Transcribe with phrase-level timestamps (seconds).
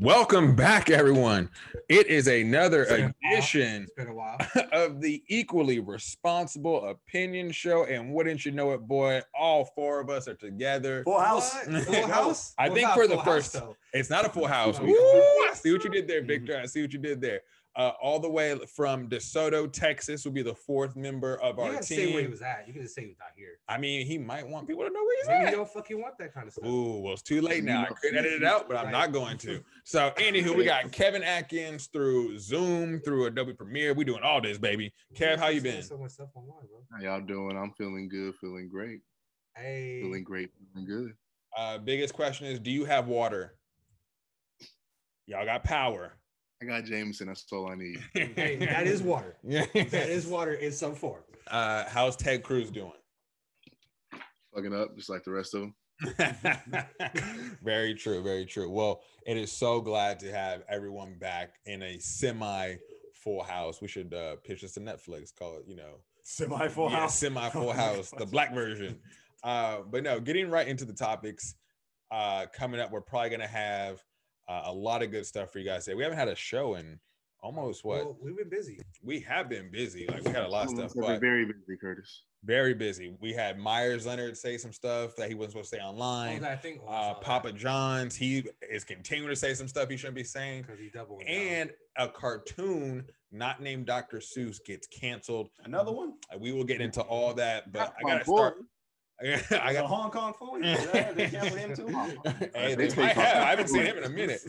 [0.00, 1.50] Welcome back, everyone.
[1.90, 3.32] It is another It's been a while.
[3.34, 4.38] edition It's been a while.
[4.72, 7.84] of the equally responsible opinion show.
[7.84, 11.02] And wouldn't you know it, boy, all four of us are together.
[11.04, 11.52] Full house.
[11.84, 12.54] Full house?
[12.58, 13.74] I Well, think not for the full first- house.
[13.92, 14.78] It's not a full house.
[14.80, 15.50] Ooh, mm-hmm.
[15.50, 16.58] I see what you did there, Victor.
[16.58, 17.40] I see what you did there.
[17.76, 21.72] Uh, all the way from DeSoto, Texas, will be the fourth member of You our
[21.74, 22.64] gotta say where he was at.
[22.66, 23.60] You can just say he was not here.
[23.68, 25.52] I mean, he might want people to know where he's Maybe you at.
[25.52, 26.66] don't fucking want that kind of stuff.
[26.66, 27.82] Ooh, well, it's too late now.
[27.82, 29.62] I could edit it out, but I'm not going to.
[29.84, 33.92] So, anywho, we got Kevin Atkins through Zoom, through Adobe Premiere.
[33.94, 34.92] We doing all this, baby.
[35.14, 35.82] Kev, how you been?
[35.82, 36.82] So much stuff online, bro.
[36.92, 37.56] How y'all doing?
[37.56, 39.00] I'm feeling good, feeling great,
[39.56, 41.14] Hey, feeling great, feeling good.
[41.56, 43.54] Uh, biggest question is, do you have water?
[45.26, 46.16] Y'all got power.
[46.62, 47.28] I got Jameson.
[47.28, 47.98] That's all I need.
[48.14, 49.36] hey, that is water.
[49.44, 49.64] Yeah.
[49.72, 51.22] That is water in some form.
[51.50, 52.92] Uh, how's Ted Cruz doing?
[54.54, 55.74] Fucking up just like the rest of them.
[57.62, 58.70] very true, very true.
[58.70, 62.76] Well, it is so glad to have everyone back in a semi
[63.14, 63.80] full house.
[63.80, 67.18] We should uh, pitch this to Netflix, call it, you know, Semi full yeah, house.
[67.18, 68.98] semi full house, the black version.
[69.42, 71.54] Uh, but no, getting right into the topics
[72.10, 74.02] uh, coming up, we're probably gonna have
[74.50, 75.94] uh, a lot of good stuff for you guys today.
[75.94, 76.98] We haven't had a show in
[77.40, 78.80] almost what Well, we've been busy.
[79.02, 80.06] we have been busy.
[80.08, 82.24] Like we had a lot of stuff, but very busy, Curtis.
[82.44, 83.16] very busy.
[83.20, 86.44] We had Meyers Leonard say some stuff that he wasn't supposed to say online.
[86.44, 90.24] I think Uh, Papa John's, he is continuing to say some stuff he shouldn't be
[90.24, 90.62] saying.
[90.62, 91.22] because he doubled.
[91.22, 94.18] And a cartoon not named Dr.
[94.18, 95.48] Seuss gets canceled.
[95.64, 96.14] Another one?
[96.34, 98.36] Uh, We will get into all that, but I gotta boy.
[98.38, 98.56] start.
[99.22, 100.62] I I got got Hong Kong Phooey.
[100.94, 101.86] Yeah, they canceled him too.
[102.54, 103.36] hey, They they my- have.
[103.44, 104.40] I haven't seen him in a minute.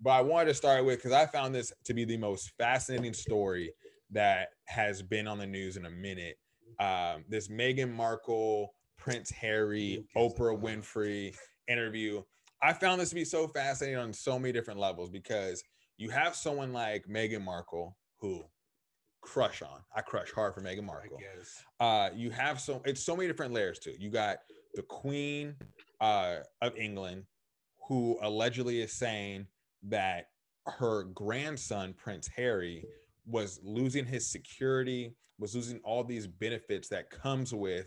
[0.00, 3.12] But I wanted to start with because I found this to be the most fascinating
[3.12, 3.72] story
[4.10, 6.38] that has been on the news in a minute.
[6.80, 10.60] Um, this Meghan Markle, Prince Harry, Who gives a Oprah?
[10.60, 11.34] Winfrey
[11.68, 12.22] interview.
[12.60, 15.62] I found this to be so fascinating on so many different levels because
[15.98, 18.44] you have someone like Meghan Markle who
[19.22, 19.80] crush on.
[19.94, 21.18] I crush hard for Meghan Markle
[21.80, 24.00] uh you have so it's so many different layers to it.
[24.00, 24.38] You got
[24.74, 25.54] the Queen
[26.00, 27.24] uh of England
[27.88, 29.46] who allegedly is saying
[29.84, 30.26] that
[30.66, 32.84] her grandson Prince Harry
[33.26, 37.86] was losing his security, was losing all these benefits that comes with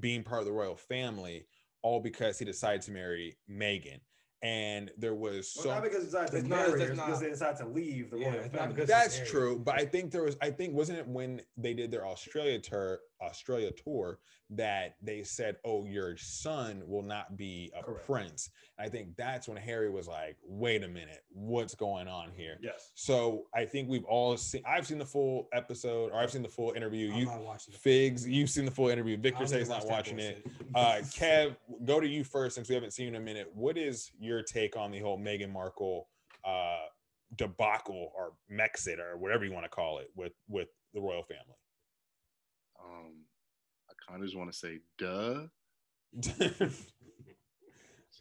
[0.00, 1.46] being part of the royal family
[1.82, 4.00] all because he decided to marry Meghan.
[4.42, 6.88] And there was Well, so not because they decided to It's not- marry it's her,
[6.92, 8.84] it's because they decided to leave the Yeah, royal family.
[8.84, 10.36] that's true, but I think there was.
[10.42, 14.18] I think wasn't it when they did their Australia tour, Australia tour,
[14.50, 18.06] that they said, "Oh, your son will not be a Correct.
[18.06, 22.58] prince." I think that's when Harry was like, "Wait a minute, what's going on here?"
[22.60, 22.92] Yes.
[22.94, 24.62] So I think we've all seen.
[24.66, 27.12] I've seen the full episode, or I've seen the full interview.
[27.12, 29.16] I'm You, not watching Figs, you've seen the full interview.
[29.16, 30.46] Victor says not watching it.
[30.74, 33.50] Uh, Kev, go to you first since we haven't seen you in a minute.
[33.54, 36.08] What is your take on the whole Meghan Markle
[36.44, 36.84] uh,
[37.36, 41.56] debacle or Megxit or whatever you want to call it with with the royal family?
[42.86, 43.24] Um,
[43.90, 45.46] I kind of just want to say, duh.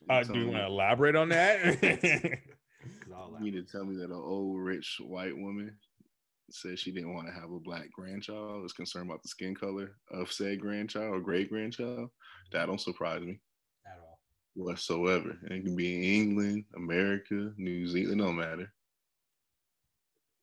[0.09, 2.39] uh, do you want to elaborate on that?
[3.07, 5.75] You mean to tell me that an old rich white woman
[6.51, 9.95] said she didn't want to have a black grandchild, was concerned about the skin color
[10.11, 12.09] of said grandchild or great grandchild?
[12.51, 13.39] That don't surprise me
[13.85, 14.19] at all.
[14.53, 15.37] whatsoever.
[15.43, 18.71] And it can be in England, America, New Zealand, no matter.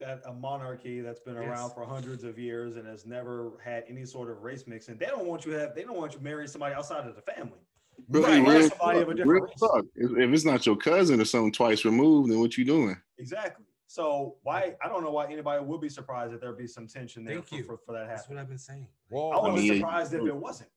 [0.02, 1.44] That a monarchy that's been Yes.
[1.46, 4.96] around for hundreds of years and has never had any sort of race mixing.
[4.98, 5.74] They don't want you to have.
[5.76, 7.60] They don't want you marrying somebody outside of the family.
[8.08, 9.60] Really, Right, real somebody of a different real race.
[9.60, 9.84] talk.
[9.94, 12.96] If, if it's not your cousin or something twice removed, then what you doing?
[13.18, 13.64] Exactly.
[13.86, 14.74] So why?
[14.82, 17.46] I don't know why anybody would be surprised that there'd be some tension there Thank
[17.48, 17.62] for, you.
[17.64, 18.88] for, for that That's what I've been saying.
[19.10, 20.70] well, I would mean, be surprised if it wasn't.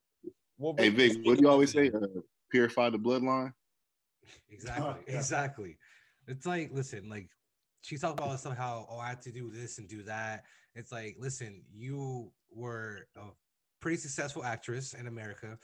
[0.59, 1.89] well, Hey Vic, what do you always say?
[1.89, 2.05] Uh,
[2.51, 3.53] purify the bloodline.
[4.51, 4.93] Exactly.
[5.07, 5.15] Yeah.
[5.17, 5.77] Exactly.
[6.27, 7.29] It's like, listen, like
[7.85, 10.43] she talked about stuff how oh I had to do this and do that.
[10.75, 13.21] It's like, listen, you were a
[13.79, 15.57] pretty successful actress in America.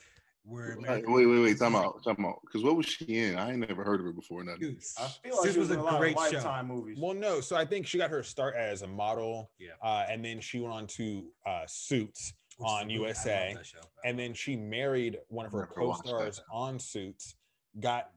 [0.44, 2.40] Where Wait, wait, wait, wait, time out, time out.
[2.42, 3.36] Because what was she in?
[3.38, 4.42] I ain't never heard of her before.
[4.42, 4.60] Nothing.
[4.60, 6.36] Dude, I feel like this she was was a in a lot great of show.
[6.36, 6.98] lifetime movies.
[7.00, 7.40] Well, no.
[7.40, 9.52] So I think she got her start as a model.
[9.60, 9.70] Yeah.
[9.80, 13.54] Uh, and then she went on to uh, Suits, which on really- USA,
[14.04, 16.10] and then she married one of her Never watched that.
[16.10, 17.36] co-stars on Suits,
[17.78, 18.10] got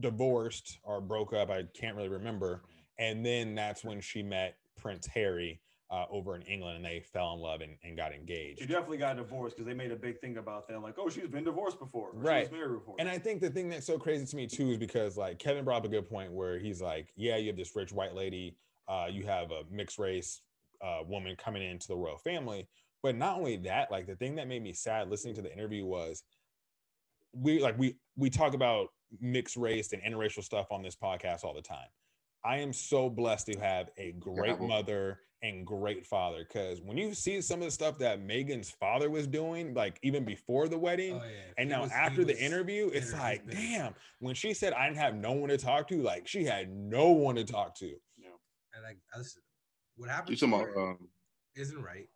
[0.00, 1.50] divorced or broke up.
[1.50, 2.62] I can't really remember.
[2.98, 5.60] And then that's when she met Prince Harry
[5.90, 8.58] uh, over in England, and they fell in love and, and got engaged.
[8.60, 10.80] she definitely got divorced because they made a big thing about that.
[10.82, 12.08] Like, oh, she's been divorced before.
[12.08, 12.50] or Right.
[12.50, 12.96] before.
[12.98, 15.64] And I think the thing that's so crazy to me too is because like Kevin
[15.64, 18.56] brought up a good point where he's like, yeah, you have this rich white lady,
[18.88, 20.40] uh, you have a mixed race
[20.82, 22.66] uh, woman coming into the royal family,
[23.02, 25.84] but not only that, like the thing that made me sad listening to the interview
[25.86, 26.24] was
[27.32, 28.88] we like we we talk about
[29.20, 31.86] mixed race and interracial stuff on this podcast all the time.
[32.46, 34.68] I am so blessed to have a great Gavel.
[34.68, 36.44] mother and great father.
[36.46, 40.24] Because when you see some of the stuff that Megan's father was doing, like even
[40.24, 41.52] before the wedding, Oh, yeah.
[41.58, 43.58] and He now was- after the interview, it's bitter, he was like, bitter.
[43.60, 43.94] damn.
[44.20, 47.10] When she said I didn't have no one to talk to, like she had no
[47.10, 47.86] one to talk to.
[48.74, 49.42] And like, I listen,
[49.96, 51.08] what happened to talking her um,
[51.56, 52.08] isn't right.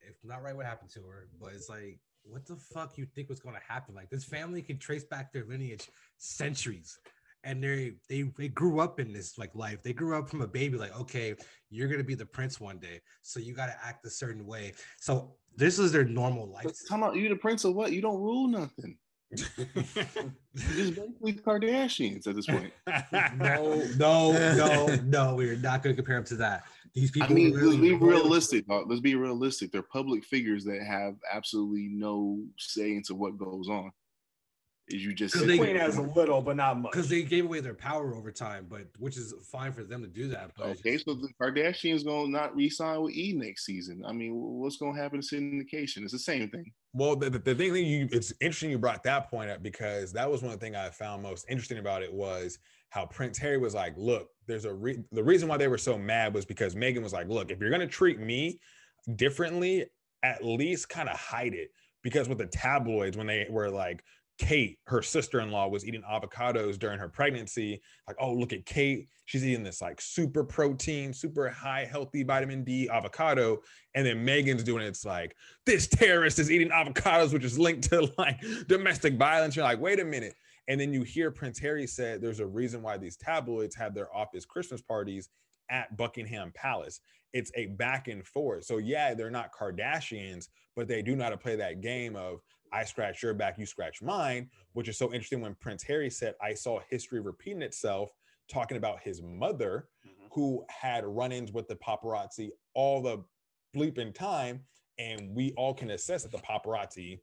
[0.00, 1.28] If not right, what happened to her?
[1.40, 3.94] But it's like, what the fuck you think was going to happen?
[3.94, 6.98] Like this family can trace back their lineage centuries,
[7.48, 9.82] and they they they grew up in this like life.
[9.82, 11.34] They grew up from a baby, like okay,
[11.70, 14.74] you're gonna be the prince one day, so you got to act a certain way.
[15.00, 16.64] So this is their normal life.
[16.64, 17.92] but talking about you the prince of what?
[17.92, 18.98] You don't rule nothing.
[19.36, 19.46] You're
[20.74, 22.72] just basically Kardashians at this point.
[23.36, 25.34] no, no, no, no.
[25.34, 26.64] We're not going to compare them to that.
[26.94, 27.28] These people.
[27.30, 28.66] I mean, really let's be royal- realistic.
[28.66, 28.88] dog.
[28.88, 29.70] Let's be realistic.
[29.70, 33.92] They're public figures that have absolutely no say into what goes on.
[34.90, 36.92] Is you just 'Cause sit The they- queen has a little, but not much.
[36.92, 40.08] because they gave away their power over time, but which is fine for them to
[40.08, 40.52] do that.
[40.56, 44.02] But Okay, just- so the Kardashians gonna not re-sign with E next season.
[44.06, 46.02] I mean, what's gonna happen to syndication?
[46.04, 46.72] It's the same thing.
[46.94, 50.12] Well, the, the, the thing that you it's interesting you brought that point up because
[50.14, 52.58] that was one thing I found most interesting about it was
[52.88, 55.98] how Prince Harry was like, look, there's a re- the reason why they were so
[55.98, 58.58] mad was because Megan was like, look, if you're gonna treat me
[59.16, 59.86] differently,
[60.22, 61.70] at least kind of hide it.
[62.02, 64.02] Because with the tabloids, when they were like,
[64.38, 67.82] Kate, her sister-in-law, was eating avocados during her pregnancy.
[68.06, 69.08] Like, oh, look at Kate.
[69.24, 73.58] She's eating this like super protein, super high healthy vitamin D avocado.
[73.94, 74.88] And then Megan's doing it.
[74.88, 75.34] It's like,
[75.66, 79.56] this terrorist is eating avocados, which is linked to like domestic violence.
[79.56, 80.34] You're like, wait a minute.
[80.68, 84.14] And then you hear Prince Harry said there's a reason why these tabloids have their
[84.14, 85.30] office Christmas parties
[85.70, 87.00] at Buckingham Palace.
[87.32, 88.64] It's a back and forth.
[88.64, 92.40] So yeah, they're not Kardashians, but they do know how to play that game of
[92.72, 96.34] I scratch your back, you scratch mine, which is so interesting when Prince Harry said,
[96.40, 98.10] I saw history repeating itself,
[98.48, 100.10] talking about his mother Mhm.
[100.32, 103.24] who had run-ins with the paparazzi all the
[103.74, 104.64] bleeping time
[104.98, 107.20] and we all can assess that the paparazzi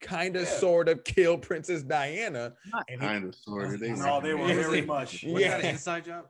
[0.00, 0.48] kind of Yeah.
[0.58, 2.54] sort of killed princess diana
[2.88, 3.80] and he- Kind of, sort of.
[3.80, 4.54] They No, they were Yeah.
[4.62, 5.24] very much.
[5.24, 6.26] was that an inside job?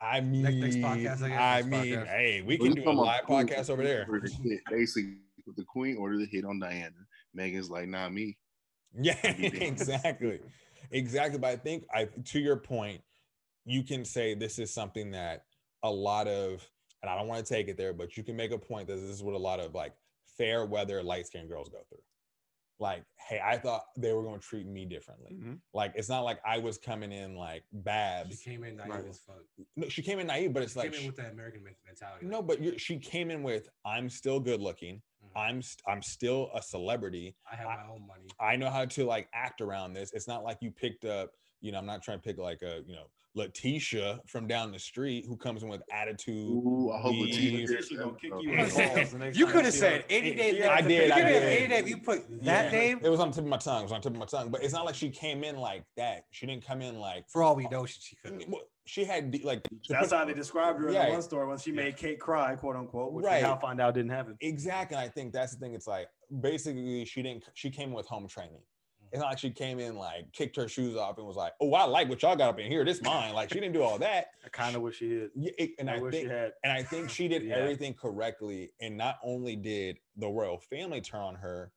[0.00, 2.06] i mean Next- next podcast, I guess, i mean podcast.
[2.08, 4.60] hey we can you do a live podcast over there ordered a hit.
[4.70, 5.16] Basically,
[5.56, 6.92] the queen ordered a hit on Diana.
[7.36, 8.36] Megan's like, not me.
[8.98, 10.40] yeah exactly
[10.90, 13.00] exactly but i think i to your point
[13.64, 15.42] you can say this is something that
[15.82, 16.64] a lot of
[17.02, 18.94] and i don't want to take it there but you can make a point that
[18.94, 19.92] this is what a lot of like
[20.38, 21.98] fair weather light skinned girls go through
[22.78, 25.58] like hey i thought they were going to treat me differently Mhm.
[25.74, 28.32] like it's not like i was coming in like bad.
[28.32, 29.04] She came in naive Right.
[29.08, 29.42] as fuck.
[29.76, 31.62] no, she came in naive but it's She like came in sh- with that American
[31.84, 32.26] mentality.
[32.26, 35.02] no but you're, she came in with i'm still good looking
[35.34, 35.40] Mhm.
[35.40, 38.26] i'm st- i'm still a celebrity I have I- my own money.
[38.40, 40.12] I know how to like act around this.
[40.12, 41.30] It's not like you picked up,
[41.60, 44.78] you know, I'm not trying to pick like a, you know, Letitia from down the
[44.78, 46.48] street who comes in with attitude.
[46.50, 49.74] Ooh, I hope We- Letitia Letitia gonna kick you in the balls You could have
[49.74, 50.06] said her.
[50.10, 50.56] any name.
[50.56, 51.58] Yeah, I did, I could have- did.
[51.62, 51.86] Any name.
[51.86, 52.62] You put Yeah.
[52.62, 53.00] that name.
[53.02, 53.80] It was on the tip of my tongue.
[53.80, 54.50] It was on the tip of my tongue.
[54.50, 56.24] But it's not like she came in like that.
[56.30, 58.42] She didn't come in like For all we know, she, she could.
[58.48, 61.06] well, she had de- like That's how they described her in Yeah.
[61.06, 63.42] the one story when she made Kate cry, quote unquote, which Right.
[63.42, 64.36] we now find out didn't happen.
[64.40, 64.96] exactly.
[64.96, 65.74] I think that's the thing.
[65.74, 66.08] It's like
[66.40, 67.44] basically she didn't.
[67.54, 68.52] She came with home training.
[68.60, 69.06] Mm-hmm.
[69.12, 71.72] It's not like she came in like kicked her shoes off and was like, "Oh,
[71.74, 72.84] I like what y'all got up in here.
[72.84, 74.26] This mine." Like she didn't do all that.
[74.44, 75.30] I kind of wish she did.
[75.34, 76.52] Yeah, it- and I, I wish think she had.
[76.64, 77.56] And I think she did Yeah.
[77.56, 78.72] everything correctly.
[78.80, 81.72] And not only did the royal family turn on her,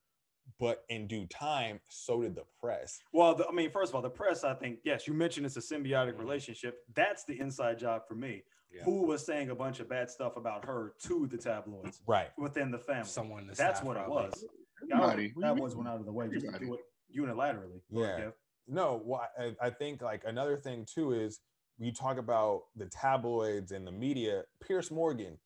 [0.60, 3.00] but in due time, so did the press.
[3.12, 5.56] Well, the, I mean, first of all, the press, I think, yes, you mentioned it's
[5.56, 6.18] a symbiotic Mhm.
[6.20, 6.84] relationship.
[6.94, 8.44] That's the inside job for me.
[8.70, 8.84] Yeah.
[8.84, 12.28] Who was saying a bunch of bad stuff about her to the tabloids Right.
[12.38, 13.08] within the family?
[13.08, 13.46] Someone.
[13.46, 14.44] the That's staff what it was.
[14.82, 15.32] Everybody.
[15.38, 16.80] That was one out of the way just to do it
[17.16, 17.80] unilaterally.
[17.92, 18.30] Go ahead, Yeah.
[18.68, 21.40] No, well, I, I think like another thing too is
[21.78, 24.44] you talk about the tabloids and the media.
[24.60, 25.38] Piers Morgan,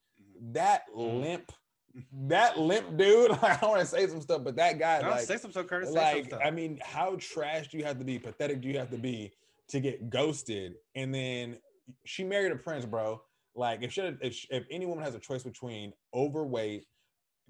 [0.51, 1.21] that Mhm.
[1.21, 1.51] limp,
[2.27, 3.31] that limp dude.
[3.41, 5.67] I don't want to say some stuff, but that guy, No, like, say some stuff,
[5.67, 5.91] Curtis.
[5.91, 6.41] Like stuff.
[6.43, 8.19] I mean, how trash do you have to be?
[8.19, 9.31] Pathetic do you have to be
[9.69, 10.75] to get ghosted?
[10.95, 11.57] And then
[12.03, 13.21] she married a prince, bro.
[13.55, 16.85] Like if she had, if, if any woman has a choice between overweight,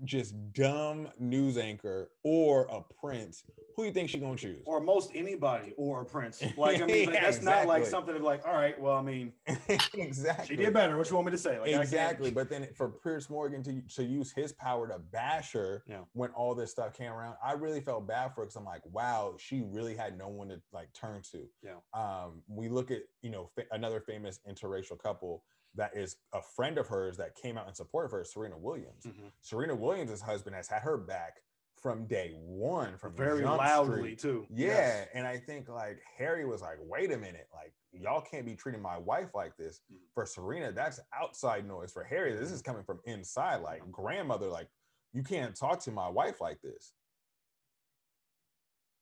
[0.04, 3.44] just dumb news anchor, or a prince,
[3.76, 4.64] who you think she gonna choose?
[4.66, 6.42] Or most anybody or a prince.
[6.58, 9.34] Like, I mean, like, that's not like something like, all right, well, I mean,
[9.94, 10.46] exactly.
[10.48, 10.98] she did better.
[10.98, 11.60] What you want me to say?
[11.60, 12.32] Like, exactly.
[12.36, 16.02] But then for Piers Morgan to, to use his power to bash her Yeah.
[16.14, 18.82] when all this stuff came around, I really felt bad for her because I'm like,
[18.86, 21.46] wow, she really had no one to like turn to.
[21.64, 21.76] Yeah.
[21.94, 25.44] Um, we look at you know fa- another famous interracial couple
[25.76, 29.06] that is a friend of hers that came out in support of her, Serena Williams.
[29.06, 29.32] Mhm.
[29.42, 31.42] Serena Williams' husband has had her back
[31.82, 34.20] from day one, from Very Jump loudly Street.
[34.20, 34.48] too.
[34.50, 35.10] Yeah, Yes.
[35.14, 38.82] and I think like Harry was like, wait a minute, like y'all can't be treating
[38.82, 39.82] my wife like this.
[39.92, 39.98] Mhm.
[40.14, 41.92] For Serena, that's outside noise.
[41.92, 44.70] For Harry, this is coming from inside, like grandmother, like
[45.12, 46.94] you can't talk to my wife like this.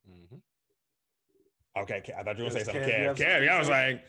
[0.09, 0.41] Mhm.
[1.77, 2.83] Okay, I thought you were gonna say something.
[2.83, 4.05] Kev, Kev, have something Kev, to I was like,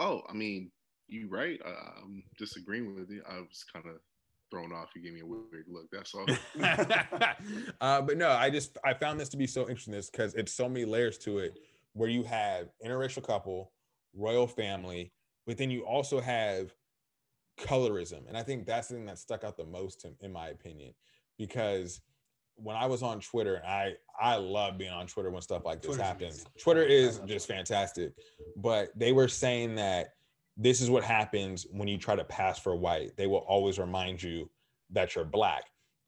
[0.00, 0.70] Oh, I mean,
[1.08, 1.60] you right.
[1.64, 3.22] I, I'm disagreeing with you.
[3.28, 3.96] I was kind of
[4.50, 4.88] thrown off.
[4.96, 5.86] You gave me a weird look.
[5.92, 6.26] That's all.
[7.80, 10.52] uh, but no, I just I found this to be so interesting this because it's
[10.52, 11.58] so many layers to it
[11.92, 13.72] where you have interracial couple,
[14.14, 15.12] royal family,
[15.46, 16.72] but then you also have
[17.60, 18.26] colorism.
[18.26, 20.94] And I think that's the thing that stuck out the most in, in my opinion,
[21.38, 22.00] because
[22.56, 25.90] when I was on Twitter, I I love being on Twitter when stuff like this
[25.96, 26.34] Twitter's happens.
[26.34, 26.52] amazing.
[26.60, 28.12] Twitter is just fantastic.
[28.56, 30.14] But they were saying that
[30.56, 33.16] this is what happens when you try to pass for white.
[33.16, 34.50] They will always remind you
[34.90, 35.64] that you're black.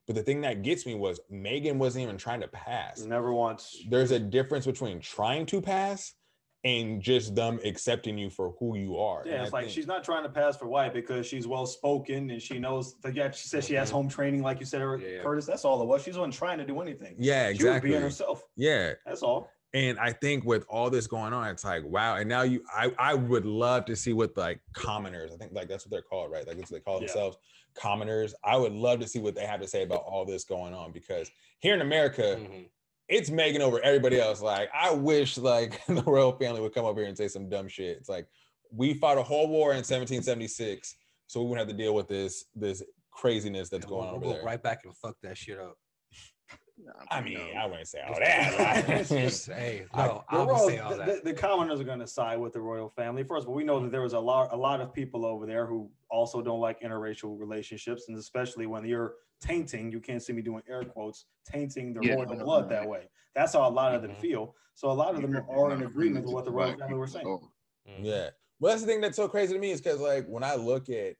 [0.06, 3.00] But the thing that gets me was Megan wasn't even trying to pass.
[3.00, 3.78] Never once.
[3.88, 6.14] There's a difference between trying to pass
[6.64, 9.22] and just them accepting you for who you are.
[9.26, 11.46] Yeah, And it's I like think- she's not trying to pass for white because she's
[11.46, 12.94] well spoken and she knows.
[13.02, 13.96] Like, yeah, she says she has Mm-hmm.
[13.96, 14.02] Mhm.
[14.02, 15.22] home training, like you said, Yeah, yeah.
[15.22, 15.46] Curtis.
[15.46, 16.02] That's all it was.
[16.04, 17.16] She wasn't trying to do anything.
[17.18, 17.90] yeah, She was exactly.
[17.90, 18.42] being herself.
[18.56, 18.92] Yeah.
[19.04, 19.50] That's all.
[19.74, 22.16] And I think with all this going on, it's like, wow.
[22.16, 25.66] And now you I I would love to see what like commoners, I think like
[25.66, 26.46] that's what they're called, right?
[26.46, 27.06] Like that's what they call Yeah.
[27.06, 27.38] themselves,
[27.74, 28.34] commoners.
[28.44, 30.92] I would love to see what they have to say about all this going on
[30.92, 32.68] because here in America, Mhm.
[33.12, 34.40] It's Megan over everybody else.
[34.40, 37.68] Like, I wish like the royal family would come over here and say some dumb
[37.68, 37.96] shit.
[37.98, 38.26] It's like
[38.74, 42.46] we fought a whole war in 1776, so we wouldn't have to deal with this
[42.54, 44.46] this craziness that's Yeah, going we'll, on we'll over go there.
[44.46, 45.76] right back and fuck that shit up.
[47.10, 47.60] I mean, No.
[47.60, 49.06] I wouldn't say all that.
[49.08, 51.24] Just- hey, I- no, The, I would royal- say all the- that.
[51.24, 53.22] the- the commoners are going to side with the royal family.
[53.22, 55.46] First of all, we know that there was a lot, a lot of people over
[55.46, 60.32] there who also don't like interracial relationships, and especially when you're tainting, you can't see
[60.32, 63.08] me doing air quotes, tainting the Yeah, royal no, blood no, that way.
[63.34, 64.20] That's how a lot of them Mhm.
[64.20, 64.54] feel.
[64.74, 67.26] So a lot of them You're in agreement with what the royal family were saying.
[67.26, 68.04] Mhm.
[68.04, 68.30] Yeah.
[68.60, 70.88] Well, that's the thing that's so crazy to me is because like when I look
[70.88, 71.16] at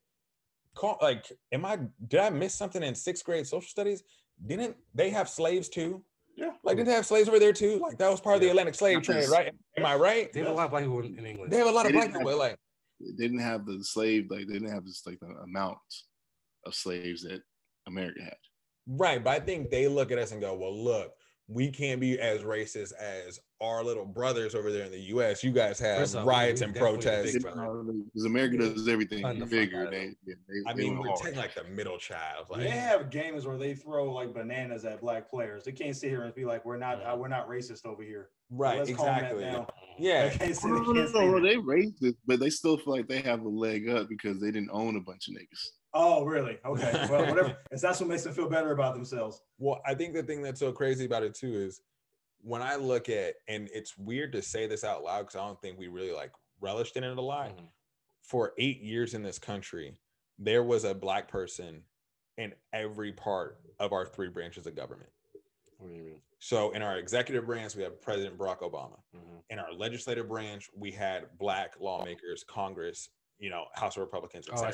[0.74, 1.76] call like am I
[2.06, 4.02] did I miss something in sixth grade social studies?
[4.46, 6.04] Didn't they have slaves too?
[6.36, 6.52] Yeah.
[6.62, 7.78] Like didn't they have slaves over there too?
[7.78, 9.52] Like that was part of the Atlantic slave trade, right?
[9.76, 10.32] Am I right?
[10.32, 11.52] They have a lot of black people in, in England.
[11.52, 12.30] They have a lot of They black didn't people.
[12.30, 12.58] have- Like
[13.00, 15.78] They didn't have the slave, like they didn't have this like the amount
[16.64, 17.42] of slaves that
[17.86, 18.36] America had.
[18.86, 21.12] right, but I think they look at us and go, "Well, look,
[21.48, 25.44] we can't be as racist as our little brothers over there in the U.S.
[25.44, 29.86] You guys have First riots we and protests." Because America does everything the bigger.
[29.86, 30.34] out They, they,
[30.66, 32.46] I mean, we're taking like the middle child.
[32.50, 35.64] Like, They have games where they throw like bananas at black players.
[35.64, 38.30] They can't sit here and be like, "We're not, uh, we're not racist over here."
[38.52, 39.44] right, Let's exactly.
[39.98, 43.08] Yeah, They can't No, they no, no, no, they racist, but they still feel like
[43.08, 45.68] they have a leg up because they didn't own a bunch of niggas.
[45.94, 46.58] Oh, really?
[46.64, 47.06] Okay.
[47.10, 47.56] Well, whatever.
[47.70, 49.42] If that's what makes them feel better about themselves.
[49.58, 51.80] Well, I think the thing that's so crazy about it too is
[52.40, 55.60] when I look at, and it's weird to say this out loud because I don't
[55.60, 57.50] think we really like relished in it a lot.
[57.56, 57.68] Mhm.
[58.22, 59.98] For eight years in this country,
[60.38, 61.82] there was a black person
[62.38, 65.10] in every part of our three branches of government.
[65.78, 66.22] What do you mean?
[66.38, 68.98] So in our executive branch, we have President Barack Obama.
[69.14, 69.42] Mhm.
[69.50, 74.58] In our legislative branch, we had black lawmakers, Congress, you know, House of Republicans, and
[74.58, 74.70] Oh, I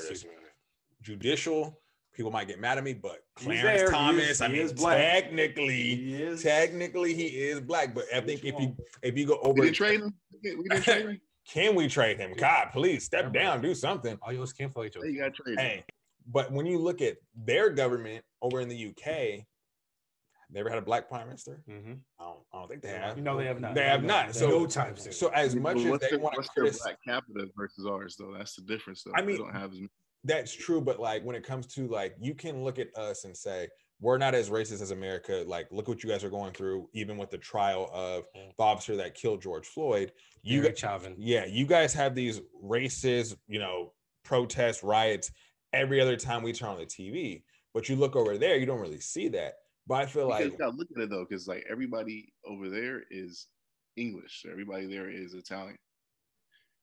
[1.02, 1.06] see.
[1.06, 1.08] senators.
[1.08, 1.20] what you mean.
[1.20, 1.80] Judicial,
[2.14, 3.76] people might get mad at me, but Clarence there.
[3.78, 4.96] He is- Thomas, I mean, is black.
[4.98, 6.42] technically, He is.
[6.42, 9.62] technically he is black but i think Which if you if you go We over
[9.62, 10.14] didn't trade him.
[10.42, 11.20] We didn't trade him.
[11.48, 13.38] can we trade him god please step Remember.
[13.38, 15.06] down do something All yours came for each other.
[15.06, 15.60] Hey, you got traded.
[15.60, 15.84] hey
[16.30, 20.82] but when you look at their government over in the uk they ever had a
[20.82, 22.00] black prime minister Mhm.
[22.18, 23.74] i don't, I don't think they have You know they have not.
[23.74, 24.34] They have not.
[24.34, 25.12] So- no time soon.
[25.12, 28.16] so as But much as they their- want to what's their black capita versus ours,
[28.18, 28.34] though?
[28.36, 29.12] That's the difference, though.
[29.14, 29.90] I They mean, don't have as many.
[30.24, 33.36] That's true but like when it comes to like you can look at us and
[33.36, 33.68] say
[34.00, 37.16] we're not as racist as america like look what you guys are going through even
[37.16, 38.56] with the trial of Mm.
[38.56, 41.14] the officer that killed george floyd you Derek guys Chauvin.
[41.18, 43.92] Yeah, you guys have these racist, you know,
[44.24, 45.30] protests, riots
[45.72, 47.42] every other time we turn on the TV.
[47.74, 49.54] But you look over there, you don't really see that.
[49.86, 52.70] But I feel Because like you gotta look at it though, because like everybody over
[52.70, 53.48] there is
[53.96, 54.46] English.
[54.50, 55.76] Everybody there is Italian.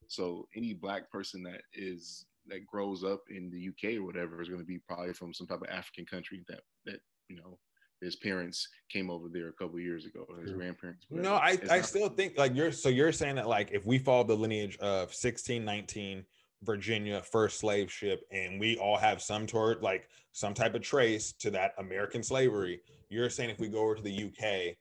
[0.08, 4.50] So any black person that is that grows up in the UK or whatever is
[4.50, 7.58] going to be probably from some type of African country that that you know
[8.02, 10.60] his parents came over there a couple years ago, or his True.
[10.60, 11.06] grandparents.
[11.10, 11.36] no.
[11.36, 14.24] I, I not- still think like you're so you're saying that like if we follow
[14.24, 16.26] the lineage of 1619
[16.64, 21.34] Virginia first slave ship and we all have some toward like some type of trace
[21.34, 24.76] to that American slavery, you're saying if we go over to the UK,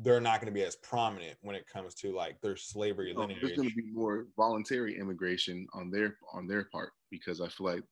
[0.00, 3.38] they're not going to be as prominent when it comes to like their slavery lineage.
[3.42, 7.66] there's going to be more voluntary immigration on their on their part because I feel
[7.66, 7.82] like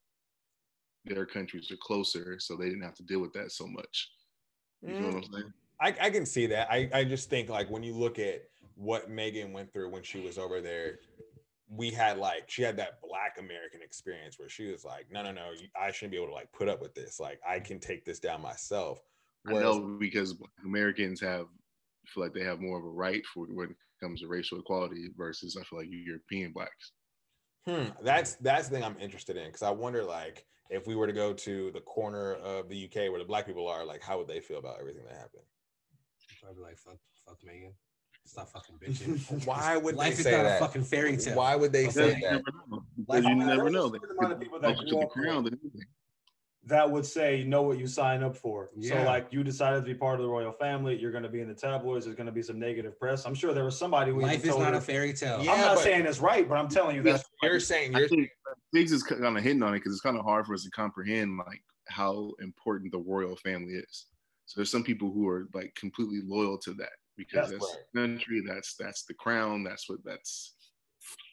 [1.05, 4.11] their countries are closer, so they didn't have to deal with that so much.
[4.83, 5.17] You know what mm.
[5.17, 5.53] I'm saying?
[5.81, 6.71] I, I can see that.
[6.71, 8.43] I, I just think like when you look at
[8.77, 10.99] what Megan went through when she was over there,
[11.69, 15.33] we had like she had that black American experience where she was like, no, no,
[15.33, 17.19] no, I shouldn't be able to like put up with this.
[17.19, 19.01] Like I can take this down myself.
[19.49, 21.47] I know because Black Americans have
[22.13, 25.09] feel like they have more of a right for when it comes to racial equality
[25.17, 26.93] versus I feel like European blacks.
[27.67, 31.07] Hmm, that's that's the thing I'm interested in because I wonder like if we were
[31.07, 34.19] to go to the corner of the UK where the black people are, like how
[34.19, 35.43] would they feel about everything that happened?
[36.43, 37.73] Probably like fuck, fuck Megan.
[38.25, 39.47] Stop fucking bitching.
[39.47, 40.57] Why would Life they is say not that?
[40.61, 41.37] a fucking fairy tale.
[41.37, 42.33] Why would they say You that?
[42.33, 42.83] never know.
[42.97, 43.87] Because you never know.
[43.87, 45.45] a They certain amount of people that closer grew up
[46.67, 48.71] that would say you know what you sign up for.
[48.83, 51.41] So like you decided to be part of the royal family, you're going to be
[51.41, 52.05] in the tabloids.
[52.05, 53.25] There's going to be some negative press.
[53.25, 55.43] I'm sure there was somebody who Life even is not her- a fairy tale.
[55.43, 57.95] Yeah, I'm not but- saying it's right, but I'm telling you Yeah, that's You're saying
[57.95, 58.29] I you're think
[58.73, 60.71] Biggs is kind of hitting on it because it's kind of hard for us to
[60.71, 64.07] comprehend like how important the royal family is.
[64.47, 68.01] So there's some people who are like completely loyal to that because That's that's, the
[68.01, 70.56] country, that's that's the crown, that's what that's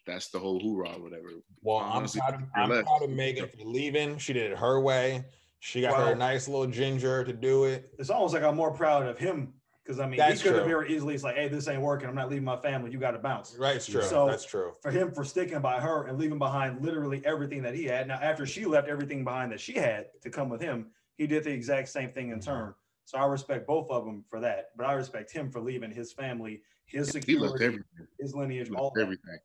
[0.05, 1.29] that's the whole hoorah, whatever.
[1.61, 1.77] well.
[1.77, 2.87] I'm proud of I'm left.
[2.87, 4.17] proud of Megan for leaving.
[4.17, 5.23] She did it her way.
[5.59, 7.89] She got her nice little ginger to do it.
[7.97, 10.67] it's almost like I'm more proud of him because I mean That's he could have
[10.67, 12.09] very easily it's like, hey, this ain't working.
[12.09, 12.91] I'm not leaving my family.
[12.91, 13.55] You got to bounce.
[13.57, 14.01] Right, it's true.
[14.01, 14.73] So- That's true.
[14.81, 18.09] For him for sticking by her and leaving behind literally everything that he had.
[18.09, 21.45] Now after she left everything behind that she had to come with him, he did
[21.45, 22.45] the exact same thing in Mhm.
[22.45, 22.73] turn.
[23.05, 26.11] So I respect both of them for that, but I respect him for leaving his
[26.13, 27.79] family, his He left security,
[28.19, 29.39] his lineage, He all left that.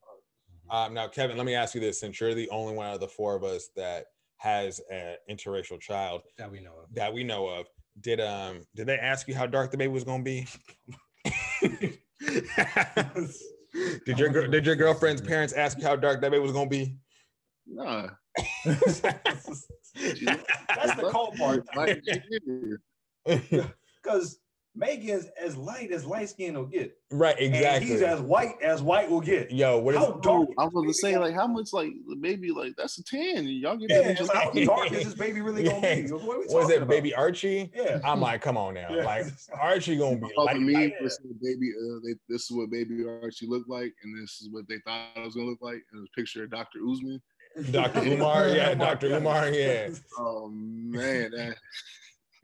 [0.71, 0.87] Everything.
[0.87, 3.01] Um, now, Kevin, let me ask you this: since you're the only one out of
[3.01, 4.07] the four of us that
[4.39, 6.95] has an interracial child That we know of.
[6.95, 7.67] that we know of,
[8.01, 10.47] did um did they ask you how dark the baby was gonna be?
[14.05, 16.97] did your did your girlfriend's parents ask you how dark that baby was gonna be?
[17.67, 18.11] Nah.
[18.65, 19.51] That's
[20.95, 21.67] the cold part.
[23.27, 24.39] Because
[24.79, 26.97] Megan's as light as light skin will get.
[27.11, 27.89] right, And exactly.
[27.89, 29.51] he's as white as white will get.
[29.51, 30.49] Yo, what is How dark?
[30.57, 33.47] I was gonna say like how much like maybe like that's a ten.
[33.49, 36.03] Y'all get Yeah, that in it's like, how dark is this baby really gonna be?
[36.12, 36.88] What are we was it, about?
[36.88, 37.71] baby Archie?
[37.75, 37.99] Yeah.
[38.05, 39.05] I'm like, come on now, Yeah.
[39.05, 39.27] like
[39.61, 40.93] Archie gonna be like me, light.
[41.03, 44.41] this is what baby, uh, they, this is what baby Archie looked like, and this
[44.41, 45.83] is what they thought it was gonna look like.
[45.93, 46.79] And it was a picture of Dr.
[46.88, 47.21] Usman.
[47.73, 48.01] Dr.
[48.07, 49.17] Umar, yeah, Dr.
[49.17, 49.88] Umar, yeah.
[50.21, 51.57] Oh man, that,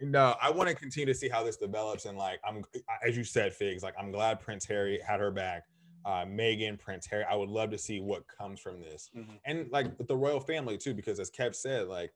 [0.00, 2.64] No, I want to continue to see how this develops, and like I'm,
[3.06, 3.82] as you said, Figs.
[3.82, 5.62] Like I'm glad Prince Harry had her back.
[6.04, 7.24] Uh, Megan, Prince Harry.
[7.30, 9.38] I would love to see what comes from this, Mhm.
[9.46, 12.12] and like with the royal family too, because as Kev said, like,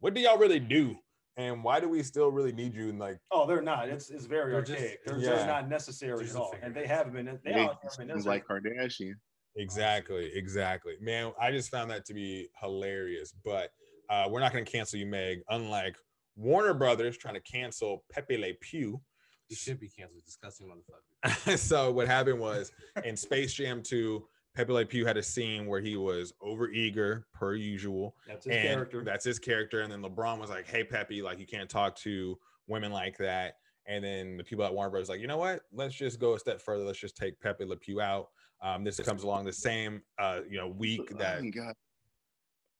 [0.00, 0.94] what do y'all really do,
[1.38, 2.90] and why do we still really need you?
[2.90, 3.88] And like, Oh, they're not.
[3.88, 5.04] It's it's very They're just- archaic.
[5.06, 5.30] They're Yeah.
[5.30, 6.54] just not necessary Just at all.
[6.60, 7.40] And they haven't been.
[7.42, 9.14] They, they all haven't been like Kardashian.
[9.56, 11.32] exactly, exactly, man.
[11.40, 13.32] I just found that to be hilarious.
[13.44, 13.70] But
[14.10, 15.38] uh, we're not going to cancel you, Meg.
[15.48, 15.96] Unlike
[16.40, 19.00] Warner Brothers trying to cancel Pepe Le Pew.
[19.48, 20.24] You should be canceled.
[20.24, 21.58] Disgusting motherfucker.
[21.58, 22.72] so what happened was
[23.04, 24.24] in Space Jam 2,
[24.54, 28.16] Pepe Le Pew had a scene where he was overeager per usual.
[28.26, 29.04] That's his and character.
[29.04, 29.82] That's his character.
[29.82, 33.56] And then LeBron was like, Hey Pepe, like you can't talk to women like that.
[33.86, 35.08] And then the people at Warner Bros.
[35.08, 35.62] like, you know what?
[35.72, 36.84] Let's just go a step further.
[36.84, 38.28] Let's just take Pepe Le Pew out.
[38.62, 41.74] Um, this comes along the same uh, you know, week that oh, God.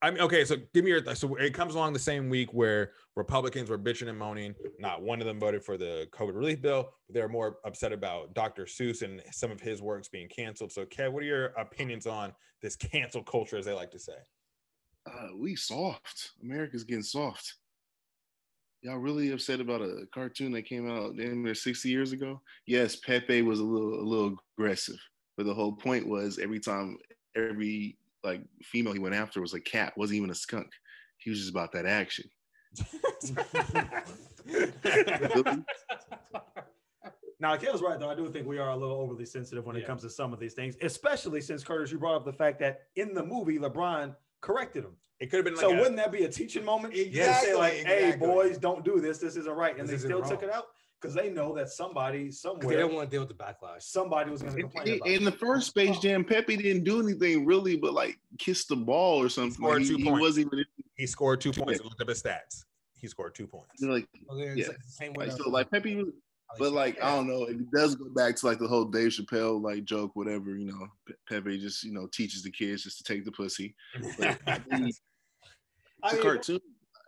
[0.03, 2.93] I mean, okay, so give me your so it comes along the same week where
[3.17, 4.55] Republicans were bitching and moaning.
[4.79, 8.65] Not one of them voted for the COVID relief bill, they're more upset about Dr.
[8.65, 10.73] Seuss and some of his works being canceled.
[10.73, 12.33] So, Kev, what are your opinions on
[12.63, 14.15] this cancel culture, as they like to say?
[15.07, 16.31] Uh, we soft.
[16.43, 17.57] America's getting soft.
[18.83, 22.41] Y'all really upset about a cartoon that came out damn near 60 years ago?
[22.67, 24.99] Yes, Pepe was a little a little aggressive,
[25.37, 26.97] but the whole point was every time
[27.37, 30.69] every like female he went after was a cat, wasn't even a skunk.
[31.19, 32.27] He was just about that action.
[37.43, 38.11] Now, Kale's right, though.
[38.11, 40.39] I do think we are a little overly sensitive when it comes to some of
[40.41, 44.15] these things, especially since Curtis, you brought up the fact that in the movie, LeBron
[44.43, 44.95] corrected him.
[45.21, 46.93] It could have been like so a- wouldn't that be a teaching moment?
[46.95, 48.29] To Exactly, say like, hey, exactly.
[48.29, 49.17] boys, don't do this.
[49.19, 50.67] This isn't right, and This they isn't still took it out
[51.01, 53.83] because they know that somebody somewhere, they don't want to deal with the backlash.
[53.83, 55.09] somebody was going to In, complain about.
[55.09, 55.25] in it.
[55.25, 59.29] the first Space Jam, Pepe didn't do anything really, but like kiss the ball or
[59.29, 59.53] something.
[59.55, 60.21] scored Like, two he, he points.
[60.21, 60.65] wasn't even
[60.97, 61.81] he scored two points.
[61.83, 62.65] Look up his stats.
[62.95, 63.81] He scored two points.
[63.81, 64.67] like, Okay, Yeah.
[64.69, 65.27] like the same way.
[65.29, 65.49] like so.
[65.49, 66.09] Like Pepe was
[66.59, 69.63] But like I don't know, it does go back to like the whole Dave Chappelle
[69.63, 70.55] like joke, whatever.
[70.57, 73.75] You know, Pe- Pepe just you know teaches the kids just to take the pussy.
[74.19, 75.01] But I mean, it's
[76.03, 76.61] I a mean, cartoon.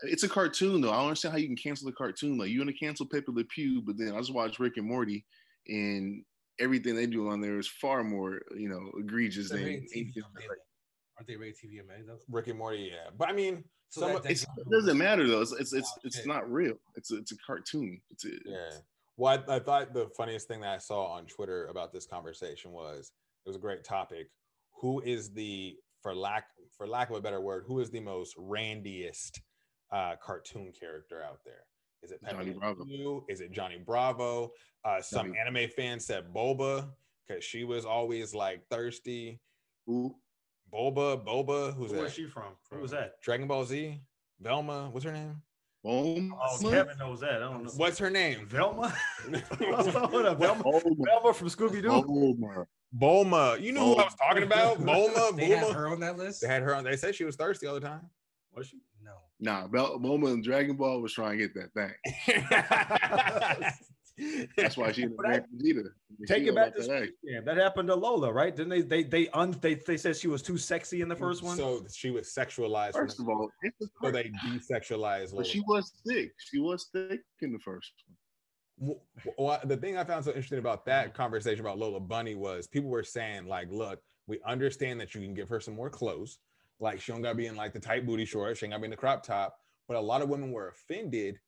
[0.02, 0.90] It's a cartoon though.
[0.90, 2.38] I don't understand how you can cancel the cartoon.
[2.38, 5.24] Like you're gonna cancel Pepe Le Pew, but then I just watched Rick and Morty,
[5.68, 6.24] and
[6.58, 10.12] everything they do on there is far more you know egregious than anything.
[10.16, 10.58] MA, Like,
[11.18, 12.18] Aren't they rated TVMA though?
[12.30, 13.10] Rick and Morty, yeah.
[13.16, 15.42] But I mean, So some that- it's, it doesn't matter though.
[15.42, 16.74] It's it's it's, Oh, it's not real.
[16.96, 18.00] It's a, it's a cartoon.
[18.10, 18.70] It's a, yeah.
[19.16, 23.12] What I thought the funniest thing that I saw on Twitter about this conversation was
[23.44, 24.28] it was a great topic.
[24.80, 28.36] Who is the for lack for lack of a better word, who is the most
[28.36, 29.38] randiest
[29.92, 31.64] uh, cartoon character out there?
[32.02, 32.84] Is it Pepe Johnny Bravo.
[32.84, 33.24] Pew?
[33.28, 34.52] Is it Johnny Bravo?
[34.84, 36.88] Uh, some Johnny- anime fans said Boba
[37.26, 39.40] because she was always like thirsty.
[39.86, 40.16] Who?
[40.72, 42.02] Boba, Boba, who's Who that?
[42.04, 42.54] was she from?
[42.70, 43.20] Who was that?
[43.22, 44.00] Dragon Ball Z.
[44.40, 45.40] Velma, what's her name?
[45.84, 46.34] Boom.
[46.40, 47.34] Oh, Kevin knows that.
[47.36, 47.70] I don't know.
[47.76, 48.46] What's her name?
[48.46, 48.88] Velma?
[49.60, 50.62] Hold up, Velma.
[50.64, 50.96] Bulma.
[51.04, 51.88] Velma from Scooby Doo.
[51.88, 52.66] Bulma.
[52.96, 53.60] Bulma.
[53.60, 54.78] You knew who I was talking about?
[54.78, 55.74] Bulma, They have Bulma.
[55.74, 56.40] her on that list.
[56.40, 56.84] They had her on.
[56.84, 58.08] They said she was thirsty all the time.
[58.54, 58.78] Was she?
[59.42, 59.52] No.
[59.52, 61.92] Nah, Bel- Bulma and Dragon Ball was trying to get that thing.
[64.56, 65.88] That's why she in the But I- Vegeta.
[66.26, 67.10] Take it back got to that Space egg.
[67.28, 67.44] Jam.
[67.44, 68.54] That happened to Lola, right?
[68.54, 68.82] Didn't they?
[68.82, 71.56] They they un they, they said she was too sexy in the first one.
[71.56, 72.92] So she was sexualized.
[72.92, 75.34] First of all, it so they desexualized.
[75.34, 76.32] but she was thick.
[76.38, 78.16] She was thick in the first one.
[78.90, 79.00] W-
[79.38, 81.16] Well, the thing I found so interesting about that mm-hmm.
[81.16, 85.34] conversation about Lola Bunny was people were saying like, look, we understand that you can
[85.34, 86.38] give her some more clothes,
[86.82, 88.86] like she don't gotta be in like the tight booty shorts, she ain't gotta be
[88.86, 89.56] in the crop top.
[89.88, 91.38] But a lot of women were offended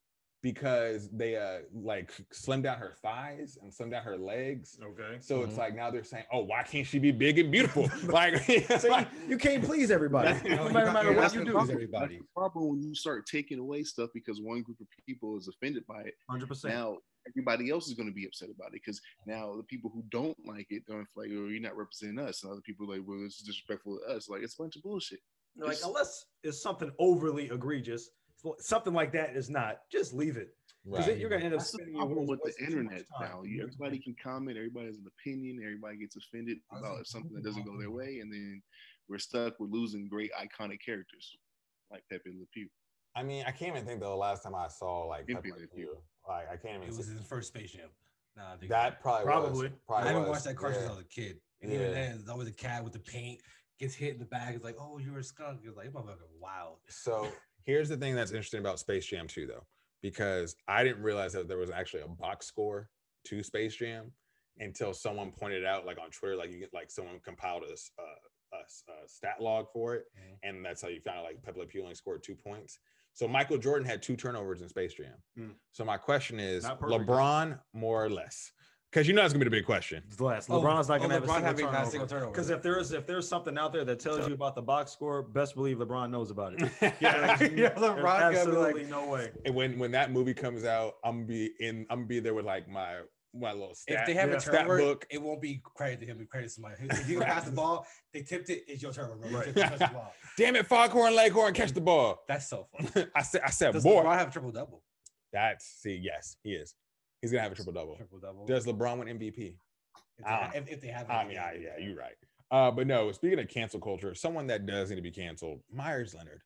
[0.42, 4.78] because they uh like slimmed down her thighs and slimmed down her legs.
[4.82, 5.16] okay.
[5.20, 5.48] So Mhm.
[5.48, 7.90] it's like now they're saying, oh, why can't she be big and beautiful?
[8.04, 8.36] like,
[8.78, 10.32] So you, you can't please everybody.
[10.34, 11.52] That's- no No, matter, you're matter not- what you're you not do.
[11.52, 12.18] gonna That's everybody.
[12.18, 15.86] the problem when you start taking away stuff because one group of people is offended
[15.86, 16.14] by it.
[16.28, 16.74] Hundred percent.
[16.74, 20.02] Now everybody else is going to be upset about it because now the people who
[20.10, 22.42] don't like it don't like, oh, you're not representing us.
[22.42, 24.28] And other people are like, well, this is disrespectful to us.
[24.28, 25.20] Like it's a bunch of bullshit.
[25.56, 28.10] Like unless it's something overly egregious,
[28.58, 29.78] something like that is not.
[29.90, 31.18] Just leave it because right.
[31.18, 33.30] you're gonna end up That's spending your with the wasting too much internet time.
[33.30, 33.42] now.
[33.44, 37.32] You, everybody can comment, everybody has an opinion, everybody gets offended about like, if something
[37.34, 38.62] that doesn't go their way, and then
[39.08, 41.36] we're stuck with losing great iconic characters
[41.90, 42.68] like Pepe Le Pew.
[43.16, 45.52] I mean, I can't even think though the last time I saw like Give Pepe
[45.52, 45.96] me Le Pew.
[46.26, 46.88] Like I can't even.
[46.94, 47.88] It was his first Space Jam.
[48.36, 49.68] Nah, I think that probably Probably.
[49.68, 50.30] was, probably I haven't was.
[50.30, 50.88] watched that cartoon Yeah.
[50.88, 51.40] since I was a kid.
[51.62, 51.78] And Yeah.
[51.80, 53.40] even then, it's always a cat with the paint
[53.78, 54.54] gets hit in the back.
[54.54, 55.60] It's like, oh, you're a skunk.
[55.64, 56.78] It's like, motherfucker, wow.
[56.88, 57.28] So
[57.64, 59.66] here's the thing that's interesting about Space Jam 2, though,
[60.02, 62.88] because I didn't realize that there was actually a box score
[63.26, 64.12] to Space Jam
[64.58, 68.04] until someone pointed out, like on Twitter, like you get like someone compiled a, uh,
[68.52, 70.38] a s- a stat log for it, Mhm.
[70.44, 72.78] and that's how you found out like Pepe Le Pew only scored two points.
[73.14, 75.14] So Michael Jordan had two turnovers in Space Jam.
[75.38, 75.52] Mm.
[75.70, 78.52] So my question is, LeBron more or less?
[78.90, 80.04] Because you know that's gonna be the big question.
[80.06, 80.48] It's less.
[80.48, 82.08] Oh, LeBron's not oh, gonna LeBron have a a single single turnover.
[82.08, 82.30] turnover.
[82.30, 85.22] Because if there's if there's something out there that tells you about the box score,
[85.22, 86.70] best believe LeBron knows about it.
[87.00, 89.32] yeah, There's LeBron gonna be absolutely like- no way.
[89.44, 91.86] And when when that movie comes out, I'm gonna be in.
[91.90, 93.00] I'm gonna be there with like my
[93.34, 94.00] my little stat.
[94.00, 94.36] if they have yeah.
[94.36, 95.06] a stat turnover, book.
[95.10, 96.20] it won't be credit to him.
[96.20, 96.76] It credit to somebody.
[96.80, 98.64] If you pass the ball, they tipped it.
[98.68, 99.16] It's your turnover.
[99.16, 99.28] Bro.
[99.30, 99.54] You Right.
[99.54, 100.12] tipped the ball.
[100.38, 102.20] Damn it, Foghorn Leghorn, catch the ball.
[102.28, 103.06] That's so funny.
[103.14, 104.02] I said, I said, Does boy.
[104.02, 104.82] LeBron have a triple double?
[105.32, 106.74] That's see, yes, he is.
[107.20, 107.96] He's gonna have a triple double.
[107.96, 108.46] Triple double.
[108.46, 109.26] Does LeBron win MVP?
[109.26, 109.36] if,
[110.18, 110.50] they Ah.
[110.52, 112.14] have, if, if they have, I mean, I, yeah, you're right.
[112.50, 116.14] Uh, but no, speaking of cancel culture, someone that does need to be canceled, Meyers
[116.14, 116.40] Leonard.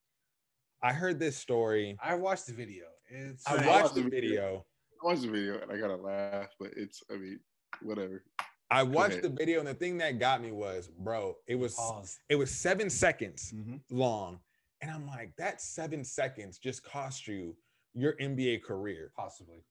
[0.82, 1.98] I heard this story.
[2.02, 2.84] I watched the video.
[3.08, 4.64] It's I I watched watched the the video.
[5.02, 7.40] I watched the video and I gotta laugh, but it's I mean,
[7.82, 8.22] whatever.
[8.70, 12.18] I watched the video, and the thing that got me was, bro, it was pause.
[12.28, 13.76] it was seven seconds Mm-hmm.
[13.90, 14.40] long,
[14.82, 17.56] and I'm like, that seven seconds just cost you
[17.94, 19.64] your NBA career, Possibly.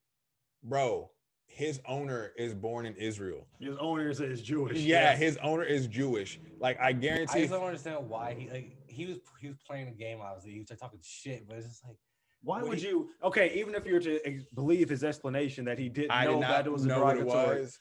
[0.63, 1.11] bro.
[1.49, 3.47] His owner is born in Israel.
[3.59, 4.79] His owner is, is Jewish.
[4.79, 5.19] Yeah, yes.
[5.19, 6.39] his owner is Jewish.
[6.59, 7.01] Like I guarantee.
[7.01, 7.39] I guarantee.
[7.41, 10.19] just don't understand why he like he was he was playing a game.
[10.21, 11.95] Obviously, he was like, talking shit, but it's just like
[12.41, 13.09] Why What would he- you?
[13.23, 16.43] Okay, even if you were to believe his explanation that he didn't I know did
[16.43, 17.79] that it was a know what it derogatory, was.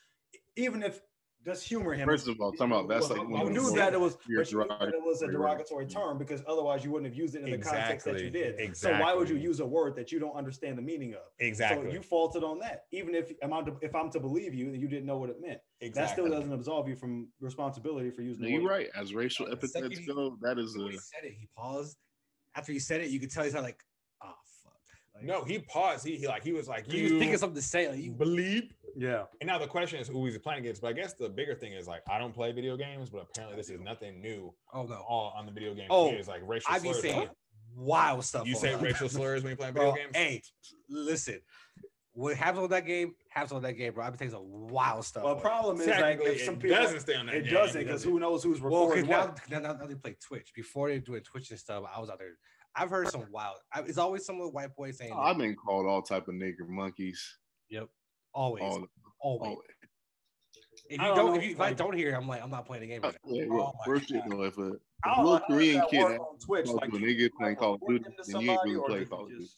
[0.56, 1.00] even if
[1.44, 2.08] just humor him.
[2.08, 4.16] First of all, talking about that's like you one of the knew that it was,
[4.16, 7.16] but you knew that it was a derogatory derogatory term because otherwise you wouldn't have
[7.16, 8.76] used it in the context that you Exactly, did.
[8.76, 11.20] So why would you use a word that you don't understand the meaning of?
[11.38, 11.86] Exactly.
[11.86, 12.86] So you faulted on that.
[12.90, 15.40] Even if I'm to, if I'm to believe you that you didn't know what it
[15.40, 15.60] meant,
[15.94, 18.42] that still doesn't absolve you from responsibility for using.
[18.42, 18.70] No, the you're word.
[18.70, 18.88] right.
[18.96, 21.96] As racial epithets go, that is a he said it, he paused.
[22.56, 23.84] After he said it, you could tell he's not like, fuck.
[25.16, 26.06] Like, No, he paused.
[26.06, 27.88] He, he like he was like he was thinking something to say.
[27.88, 28.72] Like, you, believe.
[28.98, 29.24] Yeah.
[29.40, 30.80] And now the question is who he's playing against.
[30.80, 33.56] But I guess the bigger thing is like I don't play video games, but apparently
[33.56, 34.54] this is nothing new.
[34.72, 35.88] oh no, All on the video game.
[35.90, 36.80] Oh, it's like racial slurs.
[36.80, 37.02] I be slurs.
[37.02, 37.28] saying
[37.76, 38.46] wild stuff.
[38.46, 38.80] You say that.
[38.82, 39.92] racial slurs when you play bro.
[39.92, 40.16] video games.
[40.16, 40.42] Hey,
[40.88, 41.40] listen.
[42.12, 44.02] What happens on that game happens on that game, bro.
[44.02, 45.22] I be saying some wild stuff.
[45.24, 45.42] Well, on it.
[45.42, 47.34] problem is like Technically, if some it people doesn't stay on that.
[47.34, 49.50] it game, doesn't because who knows who's Well, recording because what.
[49.50, 50.52] now, now, now they play Twitch.
[50.54, 52.38] Before they doing Twitch and stuff, I was out there.
[52.76, 53.56] I've heard some wild.
[53.72, 56.34] I, it's always some little white boy saying, Oh, I've been called all type of
[56.34, 57.38] nigger monkeys.
[57.70, 57.88] "Yep,
[58.34, 58.86] always, All,
[59.20, 59.62] always." all,
[60.90, 62.42] If I you don't don't, know, if, you, if I don't hear, it, I'm like,
[62.42, 63.02] I'm not playing the game.
[63.02, 63.32] Right now.
[63.34, 64.32] yeah, Oh well, my worst shit God.
[64.32, 66.90] though, if a, if I a little how Korean kid work had on Twitch, like
[66.90, 68.60] to a you- nigga playing like, Call of report Duty, them to then you ain't
[68.60, 69.48] somebody, really play Call of Duty.